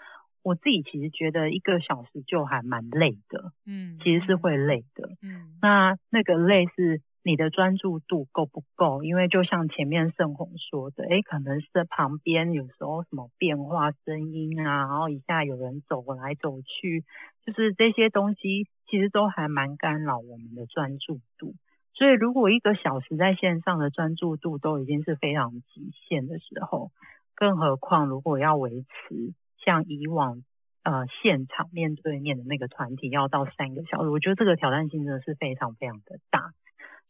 [0.42, 7.02] 我自己其实觉得一个小时就还蛮累的，嗯，其实是会累的，嗯，那那个累是。
[7.28, 9.04] 你的专注度够不够？
[9.04, 17.04] 因为就像前面盛红说的，诶，可能是旁边有时候什么变化声音啊，然后一下有人走来走去，
[17.44, 21.56] 就是这些东西其实都还蛮干扰我们的专注度。
[21.96, 26.92] 所以如果一个小时在线上的专注度都已经是非常极限的时候，
[27.34, 30.44] 更何况如果要维持像以往
[30.84, 36.52] 呃现场面对面的那个团体要到三个小时，我觉得这个挑战性真的是非常非常的大。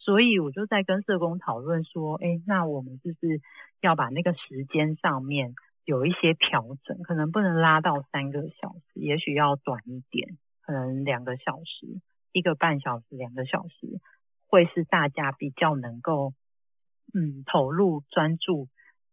[0.05, 3.41] 所以我就在跟社工讨论说，哎，那我们就是
[3.81, 11.99] 要把那个时间上面有一些调整，可能不能拉到三个小时，也许要短一点，可能两个小时、
[12.31, 13.99] 一个半小时、两个小时，
[14.47, 16.35] 会是大家比较能够
[17.11, 18.67] 嗯投入专注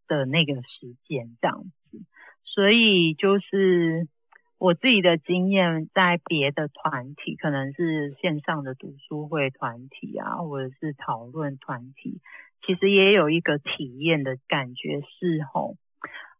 [0.07, 2.03] 的那个时间这样子。
[2.45, 4.07] 所以就是。
[4.63, 12.21] 我自己的经验，在别的团体，可能是线上的读书会团体啊，或者是讨论团体，
[12.65, 15.75] 其实也有一个体验的感觉是吼，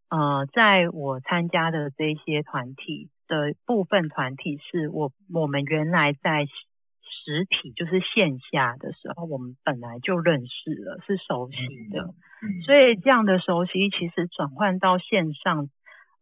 [0.08, 11.58] 呃，在我参加的这些团体的部分团体，是我我们原来在实体就是线下的时候，我们本来就认识了，是熟悉
[11.92, 12.14] 的，
[12.66, 15.68] 所以这样的熟悉其实转换到线上。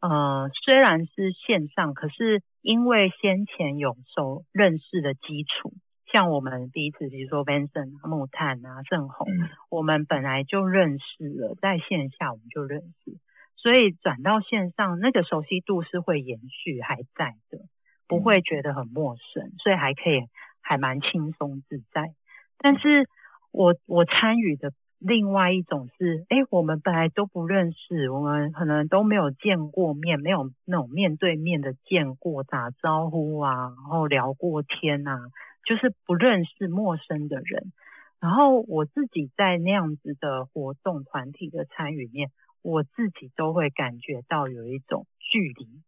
[0.01, 5.73] 呃，虽然是线上，可是因为先前有熟认识的基础，
[6.11, 13.17] 像我们第一次，比如说 Vincent、木炭啊、盛红，嗯、我们本来就认识了，在线下我们就认识，
[13.55, 17.59] 所以转到线上，那个熟悉度是会延续还在的，
[18.07, 20.23] 不会觉得很陌生，所以还可以
[20.61, 22.09] 还蛮轻松自在。
[22.57, 23.07] 但是
[23.51, 24.73] 我我参与的。
[25.03, 35.17] 另外一种是，哎，我们本来都不认识，我们可能都没有见过面，没有那种面对面的见过、打招呼啊，然后聊过天啊，
[35.65, 37.73] 就是不认识陌生的人。
[38.19, 42.29] 然后我自己在那样子的活动团体的参与面，
[42.61, 45.81] 我自己都会感觉到有一种距离、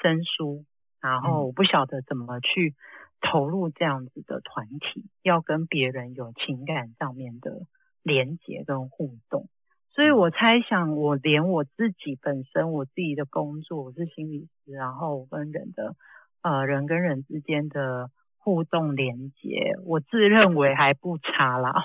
[0.00, 0.64] 生疏，
[1.02, 2.74] 然后我不晓得怎么去
[3.20, 7.66] 投入这样子的团体，要跟别人有情感上面的
[8.06, 9.48] 连接跟互动。
[9.90, 15.96] 所以我猜想，我连我自己本身，我自己的工作，我是心理师，然后我跟人的
[16.42, 18.10] 呃人跟人之间的。
[18.46, 21.84] 互动连接，我自认为还不差啦。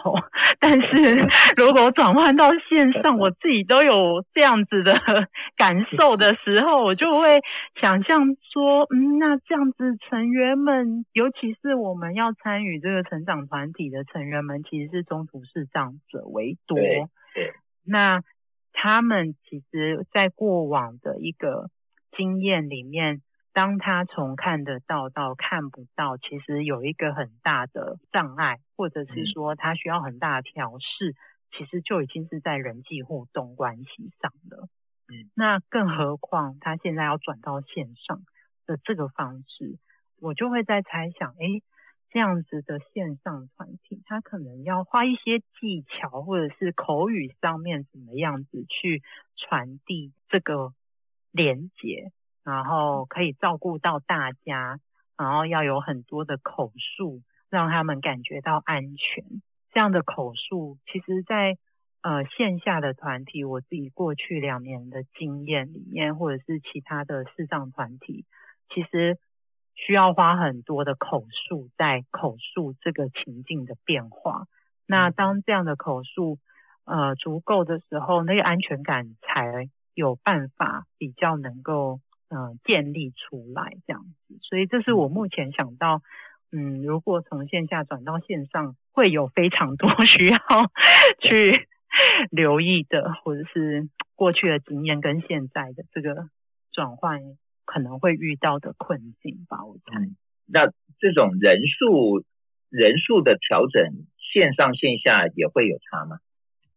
[0.59, 0.85] 但是
[1.57, 4.93] 如果转换到线上，我自己都有这样子的
[5.57, 7.41] 感受的时候，我就会
[7.79, 16.77] 想象说，嗯，那这样子成员们，尤其是我们要参与这个成长团体的成员们，其实是中途视障者为多。
[17.83, 18.21] 那
[18.71, 21.71] 他们其实，在过往的一个
[22.15, 23.21] 经验里面。
[23.53, 31.15] 当他从看得到到看不到，其实有一个很大的障碍，或者是说他需要很大的调试，
[31.51, 34.69] 其实就已经是在人际互动关系上了。
[35.09, 38.21] 嗯，那更何况他现在要转到线上
[38.65, 39.77] 的这个方式，
[40.21, 41.61] 我就会在猜想，诶，
[42.09, 49.01] 这样子的线上团体，他可能要花一些技巧，或者是口语上面怎么样子去
[49.35, 50.73] 传递这个
[51.31, 52.13] 连结。
[52.43, 54.79] 然后可以照顾到大家，
[55.17, 59.23] 然后要有很多的口述，让他们感觉到安全。
[59.71, 61.57] 这样的口述，其实在
[62.01, 68.25] 呃线下的团体，我自己过去两年的经验里面，或者是其他的视障团体，
[68.73, 69.19] 其实
[69.75, 74.47] 需要花很多的口述，在口述这个情境的变化。
[74.87, 76.39] 那当这样的口述
[76.85, 81.99] 呃足够的时候，那个安全感才有办法比较能够。
[82.31, 86.01] 嗯、呃，建立出来这样子，所以这是我目前想到，
[86.51, 90.39] 嗯，如果从线下转到线上，会有非常多 需要
[91.21, 91.67] 去
[92.31, 96.29] 留意的，或者是过去的经验跟现在的这个
[96.71, 97.19] 转换
[97.65, 99.65] 可能会遇到的困境吧。
[99.65, 100.15] 我猜，嗯，
[100.47, 102.23] 那这种人数
[102.69, 106.19] 人数的调整，线上线下也会有差吗？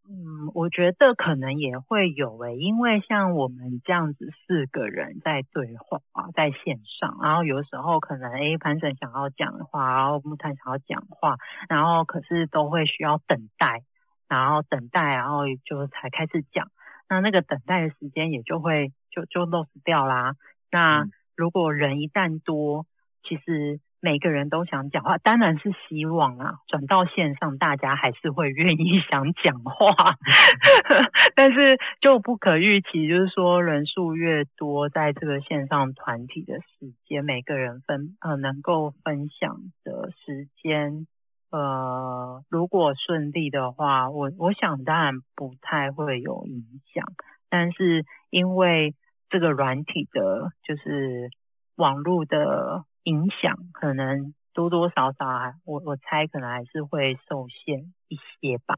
[0.06, 11.36] 嗯，我觉得可能也会有诶，因为像我们这样子四个人在对话啊，在线上，然后有时候可能诶，潘神想要讲话，然后木炭想要讲话，
[11.70, 13.82] 然后可是都会需要等待，
[14.28, 16.68] 然后等待，然后就才开始讲，
[17.08, 20.34] 那那个等待的时间也就会就就 loss 掉啦。
[20.70, 22.84] 那如果人一旦多，
[23.22, 23.80] 其实。
[24.04, 30.16] 每个人都想讲话，当然是希望啊， 转到线上，大家还是会愿意想讲话，
[31.34, 41.06] 但是就不可预期，就是说人数越多，在这个线上团体的时间，每个人分呃能够分享的时间，
[41.50, 46.62] 呃，如果顺利的话，我我想当然不太会有影
[46.92, 47.06] 响，
[47.48, 48.94] 但是因为
[49.30, 51.30] 这个软体的，就是
[51.76, 52.84] 网络的。
[53.04, 58.76] 影响可能多多少少啊，我我猜可能还是会受限一些吧。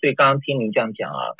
[0.00, 1.34] 所以刚刚听您这样讲啊，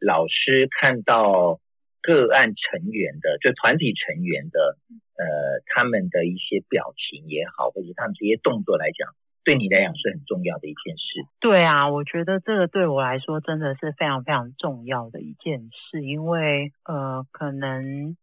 [0.00, 1.60] 老师看到
[2.00, 4.78] 个案成员的，就团体成员的，
[5.16, 11.26] 呃，他们的一些表情也好，或者他们这些动作来讲，对你来讲是很重要的一件事。
[11.40, 18.16] 对啊，我觉得这个对我来说真的是非常非常重要的一件事，因为呃，可能。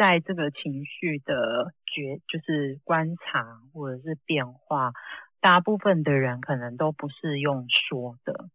[0.00, 4.92] 在这个情绪的觉，就是观察或者是变化，
[5.42, 8.48] 大部分的人可能都不是用说的，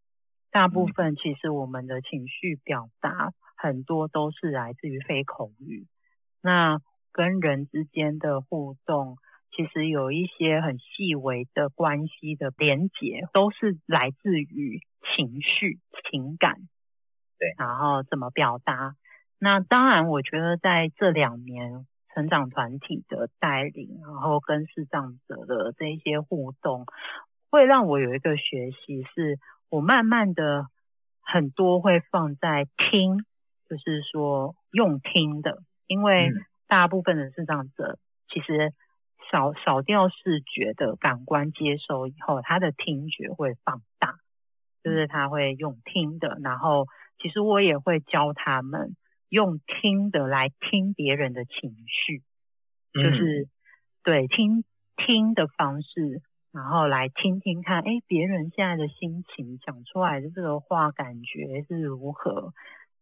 [0.50, 5.86] 大部分其实我们的情绪表达很多都是来自于非口语。
[6.42, 6.80] 那
[7.12, 9.16] 跟人之间的互动，
[9.52, 14.80] 其实有一些很细微的关系的连结，都是来自于
[15.14, 15.78] 情绪、
[16.10, 16.56] 情感。
[17.38, 18.96] 对，然后怎么表达？
[19.38, 26.86] 那当然，我觉得在这两年成长团体的带领，然后跟视障者的这一些互动，
[27.50, 29.38] 会让我有一个学习，是
[29.68, 30.68] 我慢慢的
[31.20, 33.26] 很多会放在听，
[33.68, 36.32] 就是说用听的，因为
[36.66, 37.98] 大部分的视障者
[38.30, 38.72] 其实
[39.30, 44.14] 少少掉视觉的感官接收以后，他的听觉会放大，
[44.82, 46.86] 就是他会用听的，然后
[47.18, 48.96] 其实我也会教他们。
[49.28, 52.22] 用听的来听别人的情绪，
[52.92, 53.50] 就是、嗯、
[54.02, 54.64] 对听
[54.96, 56.22] 听的方式，
[56.52, 62.54] 然后来听听看，哎，别人现在的心情讲出来的这个话感觉是如何，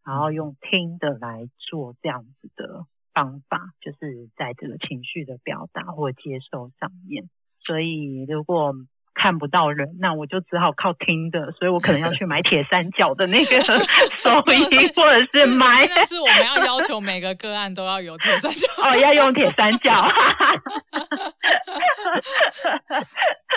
[0.04, 7.28] 然后用听的来做这样子的方法，就是在这个情绪的表达或接受上面。
[7.60, 8.74] 所以如果
[9.24, 13.58] 看不到人，那我就只好靠听的，所以我可能要去买铁三角的那个
[14.20, 15.86] 收音，或者是买。
[15.86, 19.90] 但是我们要要求每个个案都要有铁三角，哦，要用铁三角。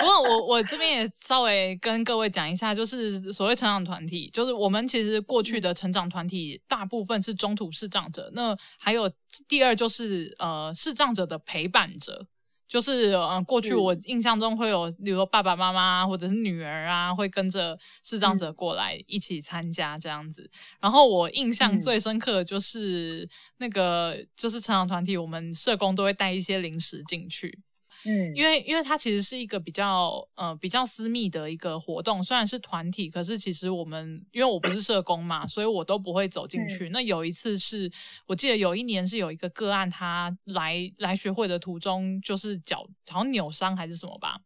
[0.00, 9.12] 不过我我这边也稍微跟各位讲一下，就是所谓成长团体，就是我们其实过去的成长团体大部分是中途视障者，那还有
[9.46, 12.24] 第二就是呃视障者的陪伴者。
[12.68, 20.42] 就是嗯，过去我印象中会有，比如说爸爸妈妈或者是女儿啊，会跟着视障者过来一起参加这样子。
[20.42, 20.50] 嗯、
[20.82, 27.58] 然后我印象最深刻的就是那个，就是成长团体，我们社工都会带一些零食进去。
[28.04, 36.88] 嗯，因为因为它其实是一个比较呃比较私密的一个活动，虽然是团体，可是其实我们因为我不是社工嘛，所以我都不会走进去。
[36.88, 37.90] 嗯、那有一次是
[38.26, 44.40] 我记得有一年是有一个个案，他来来学会的途中就是脚好像扭伤还是什么吧。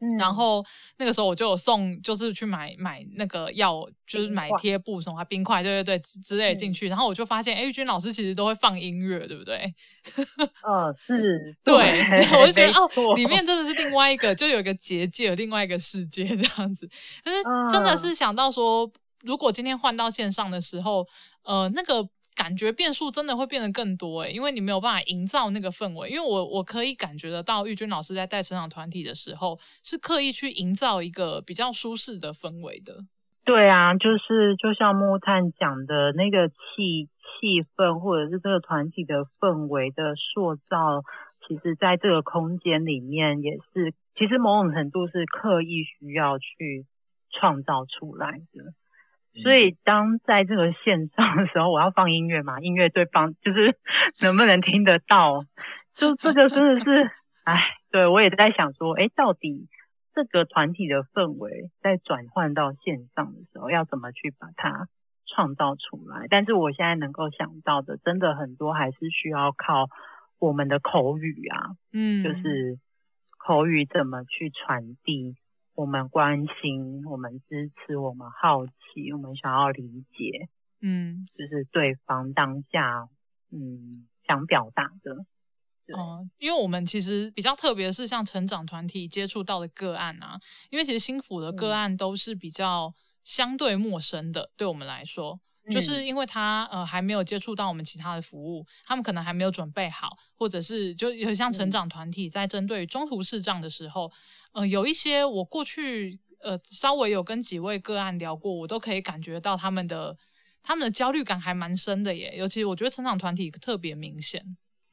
[0.00, 0.64] 嗯、然后
[0.96, 6.88] 那个时候我就有送，就是去买买那个药，就是买贴布什么冰块，对对对之类进去。
[6.88, 9.74] 嗯、然后我就发现，哎，玉君老师其实都会放音乐，对不对？
[10.66, 11.56] 嗯， 是。
[11.62, 11.74] 对，
[12.40, 16.88] 我就觉得哦，里面真的是另外一个，就有一个结界，有另外一个世界这样子。
[17.22, 18.90] 但是真的是想到说，
[19.22, 21.06] 如果今天换到线上的时候，
[21.42, 22.08] 呃，那个。
[22.40, 26.08] 感觉变数真的会变得更多诶，因为你没有办法营造那个氛围。
[26.08, 33.04] 因为我我可以感觉得到，玉君老师在带成长团体的时候，是刻意去营造一个比较舒适的氛围的。
[33.44, 41.02] 对啊，就是就像木炭讲的那个气气氛，或者是这个团体的氛围的塑造，
[41.46, 46.86] 其实在这个空间里面也是，其实某种程度是刻意需要去
[47.30, 48.72] 创造出来的。
[49.32, 52.58] 所以，当在这个线上的时候，我要放音乐嘛？
[52.60, 53.76] 音乐对方就是
[54.20, 55.44] 能不能听得到？
[55.94, 57.10] 就 这个真的是，
[57.44, 57.60] 哎，
[57.92, 59.68] 对我也在想说，哎，到底
[60.14, 64.88] 这个团体的氛围在转换到线上的时候，要怎么去把它
[65.26, 66.26] 创造出来？
[66.28, 69.86] 但是我现在能够想到的，真的很多还是需要靠
[70.40, 72.78] 我们的口语啊，嗯，就是
[73.38, 75.36] 口语怎么去传递。
[75.80, 80.50] 我们关心，我们支持，我们好奇，我们想要理解，
[80.82, 83.08] 嗯，就是对方当下，
[83.50, 85.24] 嗯，想表达的。
[85.98, 92.92] 哦、嗯，因为我们其实比较特别是像成长团体接触到的个案啊，因为其实心腹的个案都是比较
[93.24, 95.40] 相对陌生的，嗯、对我们来说。
[95.70, 104.10] 就是因为他呃还没有接触到我们其他的服务，他们可能还没有准备好，或者是就有像成长团体在针对中途视障的时候，
[104.52, 110.16] 呃有一些我过去呃稍微有跟几位个案聊过，我都可以感觉到他们的
[110.62, 114.44] 他们的焦虑感还蛮深的耶，尤其我觉得成长团体特别明显。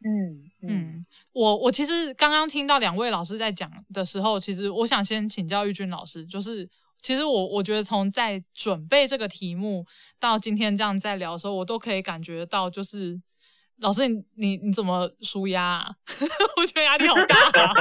[0.05, 6.69] 嗯嗯，嗯，我我其实刚刚听到两位老师在讲的时候，其实我想先请教玉君老师，就是。
[7.01, 9.85] 其实我我觉得从在准备这个题目
[10.19, 13.17] 到今天这样在聊的时候，我都可以感觉到，就是
[13.79, 15.87] 老师你你你怎么舒压啊？
[16.57, 17.71] 我觉得压力好大啊！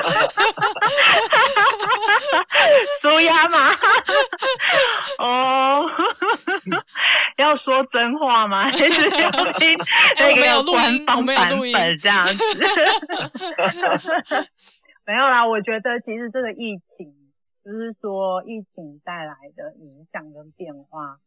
[3.01, 3.71] 舒压吗？
[5.19, 5.83] 哦，
[7.39, 8.65] 要说真话吗？
[8.71, 9.75] 还是要听
[10.21, 12.37] 那个官方版本这样子？
[15.07, 17.26] 没有啦，我觉得其实这个疫情。
[17.67, 21.19] 就是说，疫情带来的影响跟变化，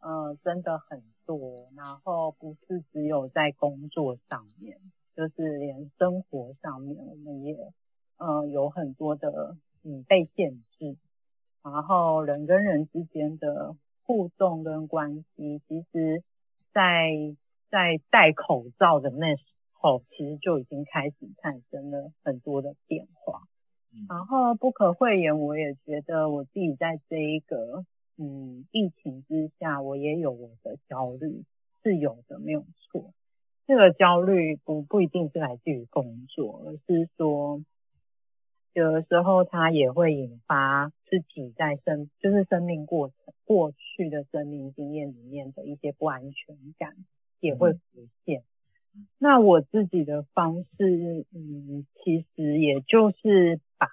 [0.00, 1.68] 呃，真的很多。
[1.76, 4.76] 然后不是只有在工作上面，
[5.14, 7.56] 就是连生活上面，我们也，
[8.16, 10.96] 呃，有很多的嗯被限制。
[11.62, 16.24] 然后人跟人之间的互动跟关系，其实
[16.72, 17.36] 在
[17.70, 23.42] 在戴口罩的那时候，其实就已经开始产生了很多的变化。
[24.08, 27.84] 然后不可讳言，我也觉得我自己在这一个
[28.16, 31.44] 嗯疫情之下，我也有我的焦虑，
[31.82, 33.12] 是有的，没有错。
[33.66, 37.62] 这个焦虑不不一定是来自于工作，而是说
[38.74, 46.94] 有的时候它也会引发自己在生就是生命过程过去的生命经验里面的一些不安全感
[47.40, 47.80] 也会浮
[48.26, 48.42] 现。
[49.18, 52.24] 那我自己的方式，嗯，其实
[52.74, 53.88] 也就是把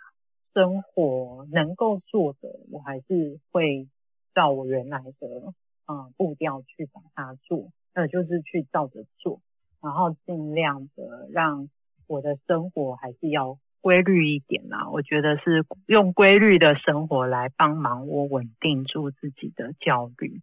[0.56, 3.88] 生活能够做的，我还是会
[4.34, 5.54] 照我原来的
[5.86, 9.40] 啊、步调去把它做，呃，就是去照着做，
[9.84, 11.70] 然后尽量的让
[12.08, 14.90] 我的生活还是要规律一点啦。
[14.90, 20.42] 我觉得是用规律的生活来帮忙我稳定住自己的焦虑，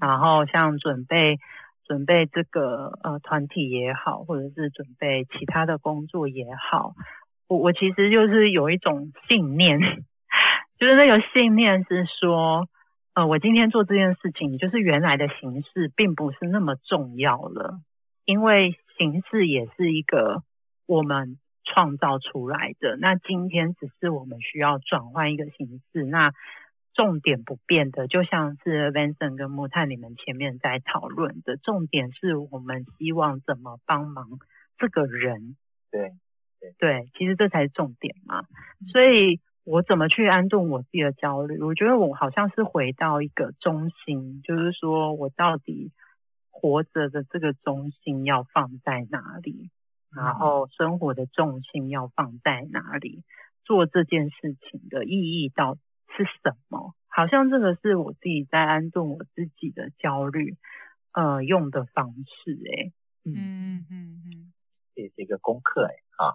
[0.00, 1.38] 然后像准备。
[1.86, 6.94] 准备这个呃团体也好，或者是准备其他的工作也好，
[7.58, 9.80] 我其实就是有一种信念，
[10.78, 12.68] 就是那个信念是说，
[13.14, 17.80] 呃，我今天做这件事情，就是原来的形式并不是那么重要了，
[18.24, 20.42] 因为形式也是一个
[20.86, 22.96] 我们创造出来的。
[22.96, 26.32] 那今天只是我们需要转换一个形式，那
[26.94, 34.38] 重点不变的，就像是 Vincent 跟木炭你们前面在讨论的，重点是我们希望怎么帮忙
[34.78, 35.56] 这个人。
[35.90, 36.12] 对
[36.78, 38.44] 对对，其实这才是重点嘛。
[38.92, 41.58] 所以我怎么去安顿我自己的焦虑？
[41.60, 45.92] 我觉得我好像是回到一个中心，就是说我到底。
[46.56, 49.70] 活着的这个中心要放在哪里？
[50.14, 53.22] 然后生活的重心要放在哪里？
[53.64, 55.80] 做这件事情的意义到底
[56.16, 56.94] 是什么？
[57.08, 60.56] 好像这个是我自己在安顿我自己的焦虑，
[61.12, 62.84] 呃，用的方式、欸。
[62.84, 62.92] 哎，
[63.24, 64.52] 嗯嗯嗯嗯，
[64.94, 66.32] 这是一个功课、欸，哎，啊，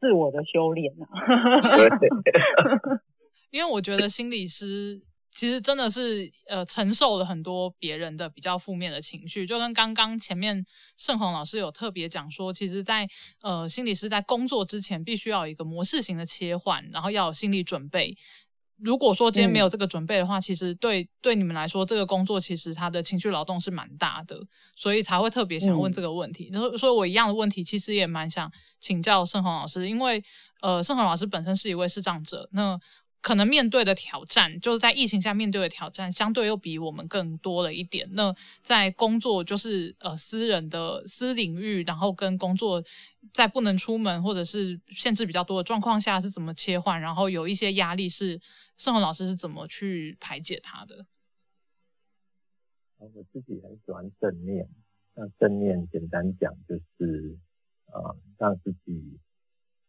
[0.00, 1.06] 自我的修炼啊。
[3.50, 5.02] 因为我觉得心理师。
[5.32, 10.64] 其实真的是呃承受了很多别人的比较负面的情绪，就跟刚刚前面
[10.96, 18.16] 盛宏老师有特别讲说，其实在，在呃心理师在工作之前，必须要有一个模式型的切换，然后要有心理准备。
[18.78, 24.40] 如果说今天没有这个准备的话，嗯、其实对对你们来说，这个工作其实他的情绪劳动是蛮大的，
[24.74, 26.50] 所以才会特别想问这个问题。
[26.52, 28.50] 所以、嗯、所以我一样的问题，其实也蛮想
[28.80, 30.22] 请教盛宏老师，因为
[30.60, 32.78] 呃盛宏老师本身是一位视障者，那。
[33.22, 38.08] 可能面对的挑战，就是在疫情下面对的挑战，相对又比我们更多了一点。
[38.12, 42.80] 那在工作就是呃私人的私领域，然后跟工作
[43.32, 47.00] 在不能出门或者是限制比较多的状况下是怎么切换？
[47.00, 48.40] 然后有一些压力是
[48.76, 51.06] 胜宏老师是怎么去排解它的？
[52.98, 54.68] 我自己很喜欢正念，
[55.14, 57.38] 那正念简单讲就是
[57.86, 59.18] 呃让自己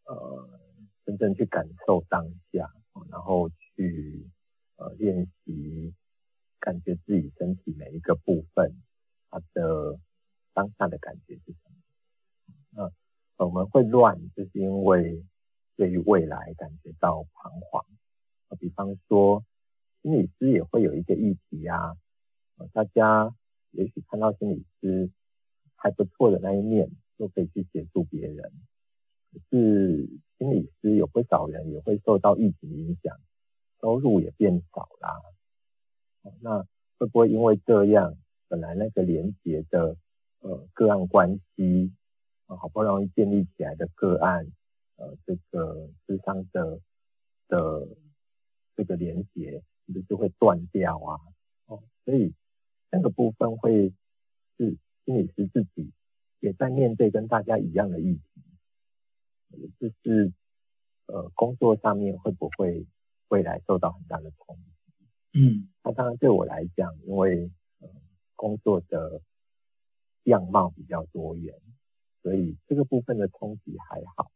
[0.04, 0.60] 呃
[1.04, 2.72] 真正去感受当下。
[3.12, 4.28] 然后去
[4.74, 5.94] 呃练习，
[6.58, 8.74] 感觉自己身体每一个部分，
[9.30, 10.00] 它的
[10.52, 11.70] 当下的感觉是什
[12.72, 12.92] 么？
[13.36, 15.24] 那我们会乱，就是因为
[15.76, 17.86] 对于未来感觉到彷徨。
[18.56, 19.44] 比方说，
[20.02, 21.96] 心理师也会有一个议题啊，
[22.72, 23.34] 大家
[23.72, 25.10] 也许看到心理师
[25.76, 28.52] 还不错的那一面，就可以去协助别人。
[29.32, 33.18] 可是心理师有不少人也会受到疫情影响，
[33.80, 35.20] 收入也变少啦。
[36.40, 36.66] 那
[36.98, 38.16] 会不会因为这样，
[38.48, 39.96] 本来那个连结的
[40.40, 41.92] 呃个案关系，
[42.46, 44.46] 好不容易建立起来的个案，
[44.96, 46.80] 呃这个咨商的
[47.48, 47.86] 的
[48.78, 51.18] 这个连接，是不是就会断掉啊？
[51.66, 52.32] 哦，所以
[52.92, 53.92] 那个部分会
[54.56, 55.90] 是心理师自己
[56.38, 58.22] 也在面对跟大家一样的议题。
[59.80, 60.32] 就是
[61.06, 62.86] 呃，工作上面会不会
[63.26, 65.40] 未来受到很大的冲击？
[65.40, 67.50] 嗯，那当然对我来讲，因为
[67.80, 67.88] 呃
[68.36, 69.20] 工作的
[70.22, 71.52] 样貌比较多元，
[72.22, 74.30] 所以这个部分的冲击还好。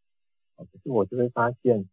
[0.56, 1.88] 可是我就会发现，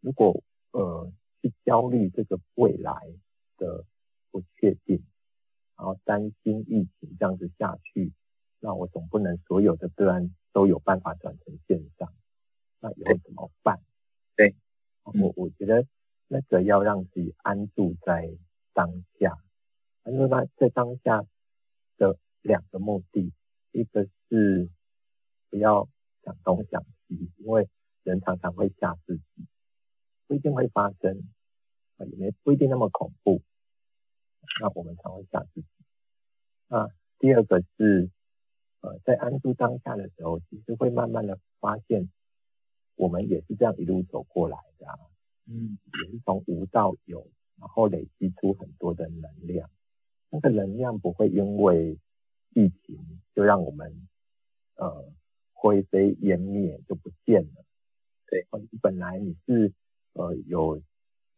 [0.00, 0.42] 如果
[0.72, 1.10] 呃
[1.44, 3.12] 去焦虑这个未来
[3.58, 3.84] 的
[4.30, 5.04] 不确定，
[5.76, 8.14] 然后担心疫情这样子下去，
[8.60, 12.10] 那我总不能所有的个案都有办法转成线上。
[12.80, 13.78] 那以后怎么办？
[14.36, 14.54] 对，
[15.02, 15.86] 我我觉得
[16.28, 18.34] 那个要让自己安住在
[18.72, 19.38] 当下，
[20.04, 21.26] 安住在在当下
[21.98, 23.30] 的两个目的，
[23.72, 24.70] 一个是
[25.50, 25.86] 不要
[26.22, 27.68] 想东想西，因为
[28.02, 29.46] 人常常会吓自己，
[30.26, 31.22] 不一定会发生，
[31.98, 33.42] 也没不一定那么恐怖，
[34.60, 35.66] 那我们才会吓自己。
[36.68, 38.10] 那第二个是
[38.80, 42.08] 呃，在安住当下的时候，其实会慢慢的发现。
[42.96, 44.96] 我们也是这样一路走过来的，啊，
[45.46, 47.26] 嗯，也是从无到有，
[47.58, 49.68] 然后累积出很多的能量。
[50.30, 51.98] 那个能量不会因为
[52.54, 54.06] 疫情就让我们
[54.76, 55.12] 呃
[55.52, 57.64] 灰飞烟灭就不见了。
[58.28, 58.46] 对，
[58.80, 59.72] 本来你是
[60.14, 60.82] 呃有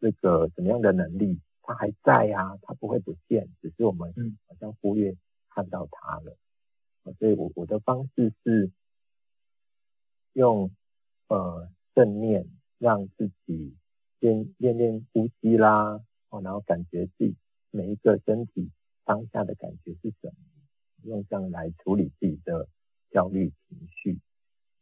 [0.01, 4.15] 这个怎么样的能力，他还在啊，他不会不见，只是我们
[4.47, 5.15] 好像忽略
[5.51, 6.37] 看到他了。
[7.19, 8.71] 所以我我的方式是
[10.33, 10.71] 用。
[11.29, 12.47] 呃，正念
[12.79, 13.75] 让自己
[14.21, 17.35] 先练练呼吸啦，哦，然后感觉自己
[17.73, 18.71] 每一个身体
[19.05, 20.35] 当下的感觉是什么，
[21.03, 22.69] 用这样来处理自己的
[23.11, 24.21] 焦虑情绪。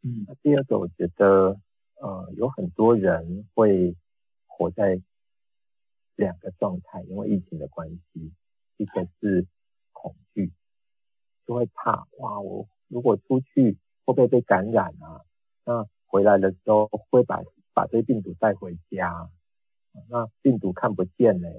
[0.03, 1.59] 嗯，那第二个，我觉得
[2.01, 3.95] 呃，有很多人会
[4.47, 5.01] 活在
[6.15, 8.31] 两个状态，因为疫情的关系，
[8.77, 9.45] 一个是
[9.91, 10.51] 恐惧，
[11.45, 15.21] 就会怕哇，我如果出去会不会被感染啊？
[15.65, 17.41] 那回来的时候会把
[17.73, 19.29] 把这些病毒带回家，
[20.09, 21.49] 那病毒看不见呢，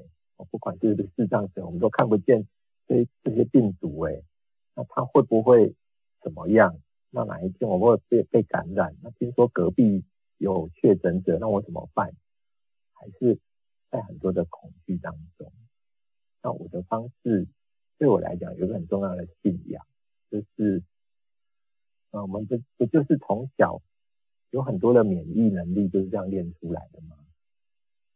[0.51, 2.47] 不管是不是视障者，我们都看不见
[2.87, 4.23] 这这些病毒哎，
[4.75, 5.75] 那他会不会
[6.21, 6.79] 怎么样？
[7.11, 8.95] 那哪一天我会被被感染？
[9.03, 10.05] 那听说隔壁
[10.39, 12.13] 有确诊者，那我怎么办？
[12.93, 13.39] 还是
[13.91, 15.53] 在很多的恐惧当中。
[16.43, 17.47] 那我的方式
[17.99, 19.87] 对我来讲有个很重要的信仰，
[20.31, 20.83] 就是，
[22.11, 23.83] 呃，我们不不就是从小
[24.51, 27.17] 有很多的免疫能力就是这样练出来的吗？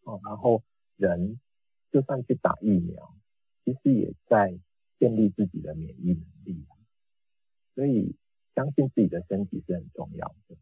[0.05, 0.63] 哦，然后
[0.97, 1.39] 人
[1.93, 3.15] 就算去打疫苗，
[3.65, 4.59] 其实也在
[4.99, 6.77] 建立自己的免疫能力啊。
[7.75, 8.15] 所以
[8.55, 10.57] 相信自己的身体是很重要的。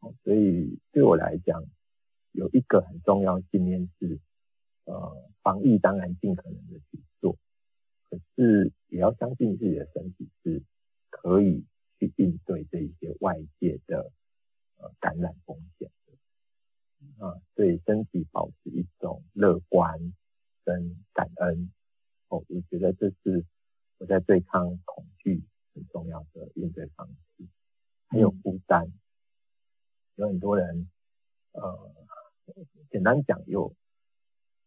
[0.00, 1.64] 哦，所以对我来讲，
[2.32, 4.18] 有一个很重要信念是，
[4.84, 7.36] 呃，防疫当然尽可能的去做，
[8.08, 10.62] 可是也要相信自己的身体是
[11.10, 11.64] 可以
[11.98, 14.10] 去应对这一些外界的
[14.78, 17.26] 呃感染风险的。
[17.26, 20.14] 啊，对身体保持一种乐观
[20.64, 21.70] 跟感恩。
[22.28, 23.44] 哦，我觉得这是
[23.98, 25.42] 我在对抗恐惧
[25.74, 27.44] 很重要的应对方式。
[28.06, 28.92] 还有孤单，
[30.20, 30.86] 有很多人，
[31.52, 31.90] 呃，
[32.90, 33.74] 简单讲有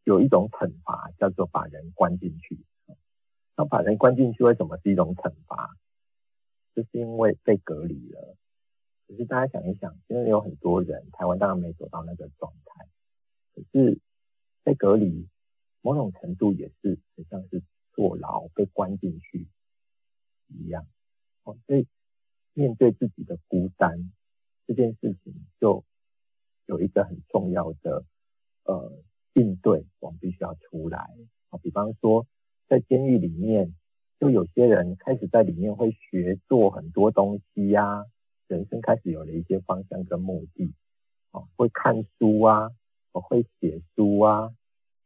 [0.04, 2.58] 有一种惩罚叫做把人关进去。
[3.56, 5.78] 那把人关进去为什么是一种惩罚？
[6.74, 8.36] 就是因为被隔离了。
[9.08, 12.88] 可是大家想一想，因为有很多人，台湾当然没走到那个状态，
[13.54, 14.00] 可是
[14.64, 15.28] 被隔离，
[15.82, 17.62] 某种程度也是很像是
[17.94, 19.48] 坐牢被关进去
[20.48, 20.88] 一样。
[21.44, 21.86] 哦，所以
[22.54, 24.12] 面对自己的孤单
[24.66, 25.84] 这件事情，就
[26.66, 28.06] 有一个很重要的
[28.64, 28.92] 呃
[29.34, 31.10] 应对，我们必须要出来。
[31.50, 32.26] 啊，比方说
[32.68, 33.76] 在监狱里面，
[34.20, 38.06] 就有些人开始在里面会学做很多东西呀、啊，
[38.48, 40.74] 人生开始有了一些方向跟目的。
[41.32, 42.72] 哦，会看书啊，
[43.12, 44.54] 我会写书啊，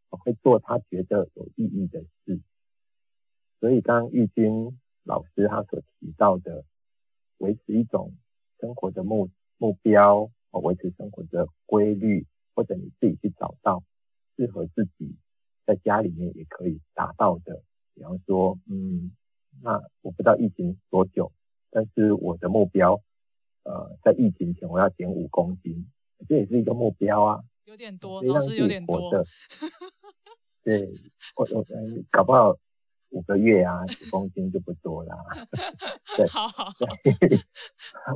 [0.09, 2.39] 我会做他觉得有意义的事。
[3.59, 6.63] 所以刚玉君老师他所提到的，
[7.37, 8.13] 维持一种
[8.59, 13.83] 生活的目目标，哦，维持生活的规律，或者你自己去找到
[14.35, 15.15] 适合自己
[15.65, 17.61] 在家里面也可以达到的。
[17.93, 19.11] 比方说，嗯，
[19.61, 21.31] 那我不知道疫情多久，
[21.69, 23.01] 但是我的目标，
[23.63, 25.87] 呃，在疫情前我要减五公斤，
[26.27, 27.43] 这也是一个目标啊。
[27.65, 29.11] 有点多，老师有点多。
[30.63, 30.93] 对，
[31.35, 32.55] 我我嗯，搞不好。
[33.11, 35.15] 五个月啊，几公斤就不多啦。
[36.17, 36.73] 对，好好好，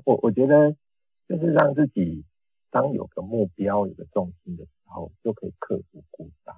[0.04, 0.76] 我我觉得
[1.32, 2.26] 就是让自己
[2.72, 6.58] 当有个目标、有个重心的时候，就可以克服孤单。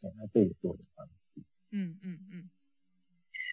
[0.00, 1.42] 那这也是我的方式。
[1.70, 2.50] 嗯嗯嗯。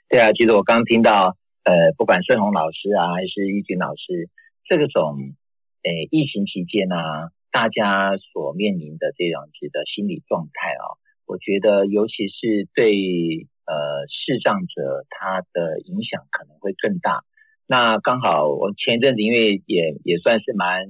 [0.07, 4.29] 对啊，其实我刚听到，呃，不管顺宏老师啊，还是玉军老师，
[4.63, 5.35] 这个种，
[5.83, 10.95] 呃，疫情期间呢、啊，大家所面临的这样子的心理状态啊。
[11.25, 17.25] 我觉得，尤其是对呃视障者，他的影响可能会更大。
[17.67, 20.87] 那刚好我前阵子，因为也也算是蛮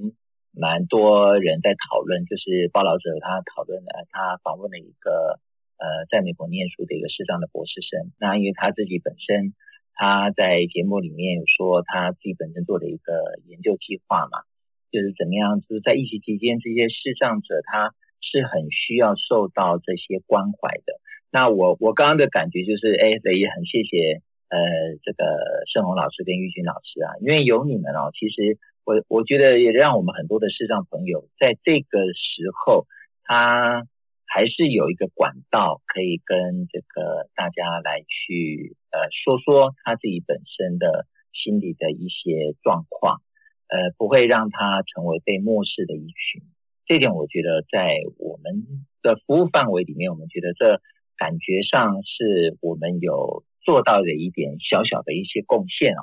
[0.52, 5.38] 蛮多人在讨论，就是报道者他讨论了，他访问了一个
[5.78, 8.12] 呃在美国念书的一个视障的博士生。
[8.18, 9.54] 那因为他自己本身
[9.94, 13.12] 他在节目里面有说他自己本身做的一个
[13.46, 14.42] 研究计划嘛，
[14.90, 17.94] 就是怎么样，就是在疫情期间这些视障者他。
[18.26, 20.98] 是很需要受到这些关怀的。
[21.30, 24.22] 那我我刚刚的感觉就是，哎，也很谢谢
[24.54, 24.58] 呃
[25.02, 25.24] 这个
[25.66, 32.86] 胜鸿老师跟玉军老师啊，因为有你们哦，其实我我觉得也让我们很多的视障朋友在这个时候，
[33.24, 33.82] 他
[34.26, 43.22] 还是有一个管道可以跟这个大家来去呃说说他自己本身的心理的一些状况，
[43.68, 46.42] 呃，不会让他成为被漠视的一群。
[46.86, 50.80] 这点我觉得在我们的服务范围里面，我们觉得这
[51.16, 56.02] 感觉上是我们有做到的一点小小的一些贡献啊。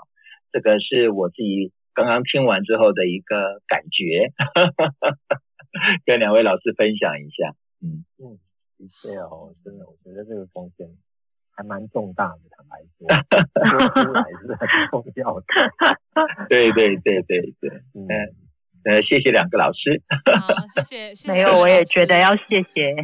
[0.52, 4.32] 这个是我自己刚刚听完之后的一个感觉，
[6.06, 7.56] 跟两位老师分享一下。
[7.82, 8.38] 嗯嗯，
[8.78, 10.88] 的确哦，真的，我觉得这个贡献
[11.56, 13.08] 还蛮重大的，坦白说，
[13.66, 15.46] 说出来是很重要的。
[16.50, 18.08] 对对对对对，嗯。
[18.84, 20.02] 呃，谢谢两个老师。
[20.40, 21.16] 好， 谢谢。
[21.16, 22.96] 谢谢没有，我也觉得要谢谢。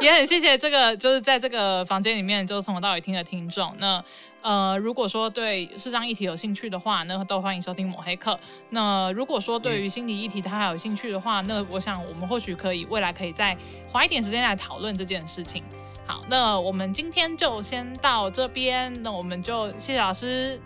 [0.00, 3.74] 也很谢谢这个，就是在这个房间里面，就从头到尾听的听众。
[3.78, 4.02] 那
[4.42, 8.38] 呃，如果说对视障议题有兴趣的话，那都欢迎收听抹黑课。
[8.70, 13.56] 那如果说对于心理议题他还有兴趣的话，那我想我们或许可以未来可以再
[13.88, 15.62] 花一点时间来讨论这件事情。
[16.06, 18.92] 好，那我们今天就先到这边。
[19.02, 20.60] 那我们就谢谢老师。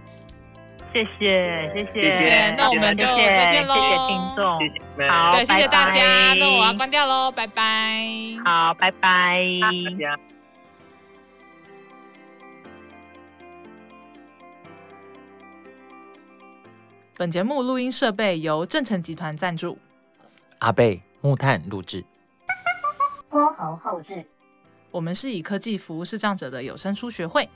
[0.93, 4.59] 谢谢，谢谢，那我们就再见喽，谢谢听众，
[5.09, 8.03] 好，对，谢谢大家，那我要关掉喽，拜拜，
[8.43, 9.39] 好，拜拜，
[17.19, 19.79] 本节目录音设备由正成集团赞助，
[20.61, 22.03] 阿贝木炭录制，
[23.29, 24.25] 郭猴后置。
[24.91, 27.47] 我们是以科技服务视障者的有声书学会。